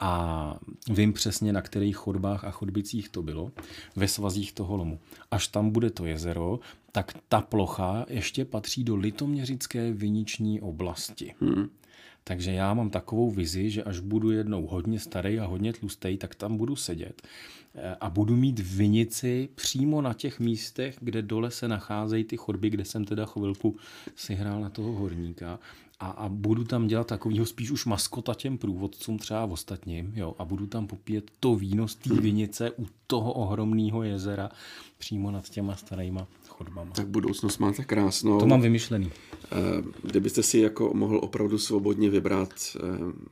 A 0.00 0.54
vím 0.90 1.12
přesně, 1.12 1.52
na 1.52 1.62
kterých 1.62 1.96
chodbách 1.96 2.44
a 2.44 2.50
chodbicích 2.50 3.08
to 3.08 3.22
bylo, 3.22 3.50
ve 3.96 4.08
svazích 4.08 4.52
toho 4.52 4.76
lomu. 4.76 4.98
Až 5.30 5.48
tam 5.48 5.70
bude 5.70 5.90
to 5.90 6.06
jezero, 6.06 6.60
tak 6.98 7.14
ta 7.28 7.40
plocha 7.40 8.06
ještě 8.08 8.44
patří 8.44 8.84
do 8.84 8.96
litoměřické 8.96 9.92
viniční 9.92 10.60
oblasti. 10.60 11.34
Hmm. 11.40 11.68
Takže 12.24 12.52
já 12.52 12.74
mám 12.74 12.90
takovou 12.90 13.30
vizi, 13.30 13.70
že 13.70 13.82
až 13.82 14.00
budu 14.00 14.30
jednou 14.30 14.66
hodně 14.66 15.00
starý 15.00 15.40
a 15.40 15.46
hodně 15.46 15.72
tlustý, 15.72 16.16
tak 16.16 16.34
tam 16.34 16.56
budu 16.56 16.76
sedět 16.76 17.22
eh, 17.74 17.96
a 18.00 18.10
budu 18.10 18.36
mít 18.36 18.60
vinici 18.60 19.48
přímo 19.54 20.02
na 20.02 20.14
těch 20.14 20.40
místech, 20.40 20.96
kde 21.00 21.22
dole 21.22 21.50
se 21.50 21.68
nacházejí 21.68 22.24
ty 22.24 22.36
chodby, 22.36 22.70
kde 22.70 22.84
jsem 22.84 23.04
teda 23.04 23.26
chvilku 23.26 23.76
si 24.16 24.34
hrál 24.34 24.60
na 24.60 24.70
toho 24.70 24.92
horníka 24.92 25.58
a, 26.00 26.10
a 26.10 26.28
budu 26.28 26.64
tam 26.64 26.86
dělat 26.86 27.06
takovýho 27.06 27.46
spíš 27.46 27.70
už 27.70 27.84
maskota 27.84 28.34
těm 28.34 28.58
průvodcům 28.58 29.18
třeba 29.18 29.46
v 29.46 29.52
ostatním, 29.52 30.12
jo, 30.16 30.34
a 30.38 30.44
budu 30.44 30.66
tam 30.66 30.86
popíjet 30.86 31.30
to 31.40 31.56
víno 31.56 31.88
z 31.88 31.94
té 31.94 32.14
vinice 32.14 32.70
u 32.70 32.86
toho 33.06 33.32
ohromného 33.32 34.02
jezera 34.02 34.50
přímo 34.98 35.30
nad 35.30 35.48
těma 35.48 35.76
starýma 35.76 36.26
chodbama. 36.58 36.90
Tak 36.90 37.08
budoucnost 37.08 37.58
máte 37.58 37.84
krásnou. 37.84 38.40
To 38.40 38.46
mám 38.46 38.60
vymyšlený. 38.60 39.10
Eh, 39.52 39.56
kdybyste 40.02 40.42
si 40.42 40.58
jako 40.58 40.94
mohl 40.94 41.20
opravdu 41.22 41.58
svobodně 41.58 42.10
vybrat, 42.10 42.54
eh, 42.76 42.80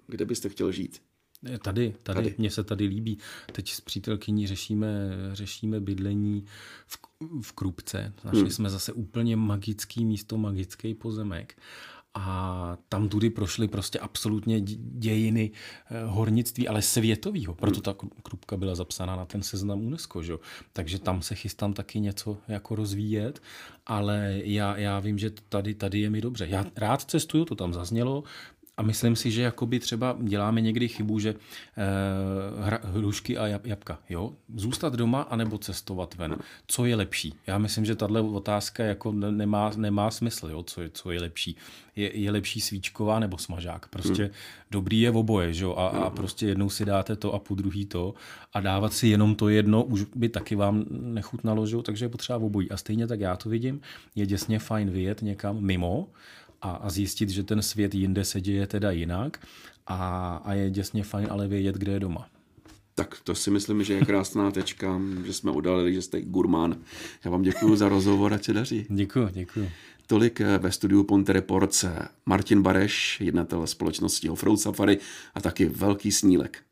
kde 0.07 0.25
byste 0.25 0.49
chtěl 0.49 0.73
žít? 0.73 1.03
Tady, 1.43 1.59
tady, 1.59 1.95
tady. 2.03 2.35
Mně 2.39 2.51
se 2.51 2.65
tady 2.65 2.87
líbí. 2.87 3.19
Teď 3.53 3.71
s 3.71 3.81
přítelkyní 3.81 4.47
řešíme, 4.47 5.11
řešíme 5.33 5.81
bydlení 5.81 6.45
v, 6.87 6.99
v 7.43 7.53
Krupce. 7.53 8.13
Našli 8.25 8.41
hmm. 8.41 8.51
jsme 8.51 8.71
zase 8.71 8.93
úplně 8.93 9.37
magický 9.37 10.05
místo, 10.05 10.39
magický 10.39 10.95
pozemek 10.95 11.57
a 12.19 12.79
tam 12.89 13.09
tudy 13.09 13.31
prošly 13.31 13.69
prostě 13.69 13.99
absolutně 13.99 14.61
dějiny 14.61 15.51
eh, 15.91 16.05
hornictví, 16.05 16.69
ale 16.69 16.83
světového. 16.83 17.55
Proto 17.55 17.81
ta 17.81 17.95
krupka 18.23 18.57
byla 18.57 18.75
zapsána 18.75 19.17
na 19.17 19.25
ten 19.25 19.43
seznam 19.43 19.81
UNESCO. 19.81 20.23
Že? 20.23 20.35
Takže 20.73 20.99
tam 20.99 21.23
se 21.23 21.35
chystám 21.35 21.73
taky 21.73 22.01
něco 22.01 22.39
jako 22.49 22.75
rozvíjet, 22.75 23.43
ale 23.87 24.41
já, 24.45 24.77
já 24.77 25.01
vím, 25.01 25.19
že 25.19 25.31
tady, 25.49 25.75
tady 25.75 26.01
je 26.01 26.11
mi 26.11 26.21
dobře. 26.21 26.47
Já 26.51 26.65
rád 26.77 27.03
cestuju, 27.03 27.45
to 27.45 27.55
tam 27.55 27.73
zaznělo, 27.73 28.25
a 28.77 28.83
myslím 28.83 29.17
si, 29.17 29.31
že 29.31 29.43
jakoby 29.43 29.79
třeba 29.81 30.17
děláme 30.21 30.61
někdy 30.61 30.89
chybu, 30.89 31.19
že 31.19 31.35
eh, 31.77 32.79
hrušky 32.85 33.39
a 33.39 33.47
jabka, 33.47 33.99
jo? 34.09 34.33
Zůstat 34.57 34.95
doma 34.95 35.23
anebo 35.23 35.59
cestovat 35.59 36.15
ven. 36.15 36.37
Co 36.67 36.85
je 36.85 36.97
lepší? 36.97 37.35
Já 37.47 37.59
myslím, 37.59 37.85
že 37.85 37.95
tahle 37.95 38.21
otázka 38.21 38.85
jako 38.85 39.13
nemá, 39.13 39.71
nemá 39.77 40.11
smysl, 40.11 40.49
jo? 40.51 40.63
Co, 40.63 40.83
je, 40.83 40.91
co 40.91 41.11
je 41.11 41.21
lepší. 41.21 41.57
Je, 41.97 42.19
je 42.19 42.31
lepší 42.31 42.61
svíčková 42.61 43.19
nebo 43.19 43.39
smažák? 43.39 43.89
Prostě 43.89 44.23
hmm. 44.23 44.33
dobrý 44.71 45.01
je 45.01 45.11
v 45.11 45.17
oboje, 45.17 45.53
že? 45.53 45.67
A, 45.67 45.87
a 45.87 46.07
hmm. 46.07 46.17
prostě 46.17 46.47
jednou 46.47 46.71
si 46.71 46.85
dáte 46.85 47.17
to 47.17 47.35
a 47.35 47.39
po 47.39 47.55
druhý 47.55 47.87
to 47.87 48.15
a 48.53 48.61
dávat 48.61 48.93
si 48.93 49.09
jenom 49.09 49.35
to 49.35 49.49
jedno 49.49 49.85
už 49.85 50.05
by 50.15 50.29
taky 50.29 50.57
vám 50.57 50.85
nechutnalo, 50.91 51.67
že? 51.67 51.77
takže 51.83 52.05
je 52.05 52.09
potřeba 52.09 52.39
obojí. 52.39 52.71
A 52.71 52.77
stejně 52.77 53.07
tak 53.07 53.21
já 53.21 53.37
to 53.37 53.49
vidím, 53.49 53.81
je 54.15 54.27
děsně 54.27 54.59
fajn 54.59 54.91
vyjet 54.91 55.23
někam 55.23 55.61
mimo 55.61 56.09
a, 56.67 56.71
a 56.71 56.91
zjistit, 56.91 57.31
že 57.31 57.43
ten 57.43 57.63
svět 57.63 57.95
jinde 57.95 58.25
se 58.25 58.41
děje 58.41 58.67
teda 58.67 58.91
jinak 58.91 59.47
a, 59.87 60.37
a 60.45 60.55
je 60.55 60.71
děsně 60.71 61.05
fajn 61.05 61.29
ale 61.31 61.49
vědět, 61.49 61.77
kde 61.77 61.93
je 61.93 62.01
doma. 62.01 62.29
Tak 62.95 63.17
to 63.25 63.35
si 63.35 63.51
myslím, 63.51 63.85
že 63.85 63.95
je 63.95 64.05
krásná 64.05 64.51
tečka, 64.51 65.01
že 65.25 65.33
jsme 65.33 65.51
udalili, 65.51 65.95
že 65.95 66.03
jste 66.03 66.23
gurmán. 66.23 66.77
Já 67.25 67.31
vám 67.31 67.43
děkuji 67.43 67.77
za 67.77 67.89
rozhovor 67.89 68.35
a 68.35 68.39
se 68.39 68.53
daří. 68.53 68.87
Děkuji, 68.89 69.29
děkuji. 69.33 69.71
Tolik 70.07 70.41
eh, 70.41 70.59
ve 70.59 70.73
studiu 70.73 71.05
Ponte 71.05 71.33
Reports 71.33 71.85
Martin 72.27 72.63
Bareš, 72.63 73.21
jednatel 73.21 73.67
společnosti 73.67 74.29
Offroad 74.29 74.61
Safari 74.61 74.99
a 75.35 75.41
taky 75.41 75.65
velký 75.65 76.13
snílek. 76.13 76.66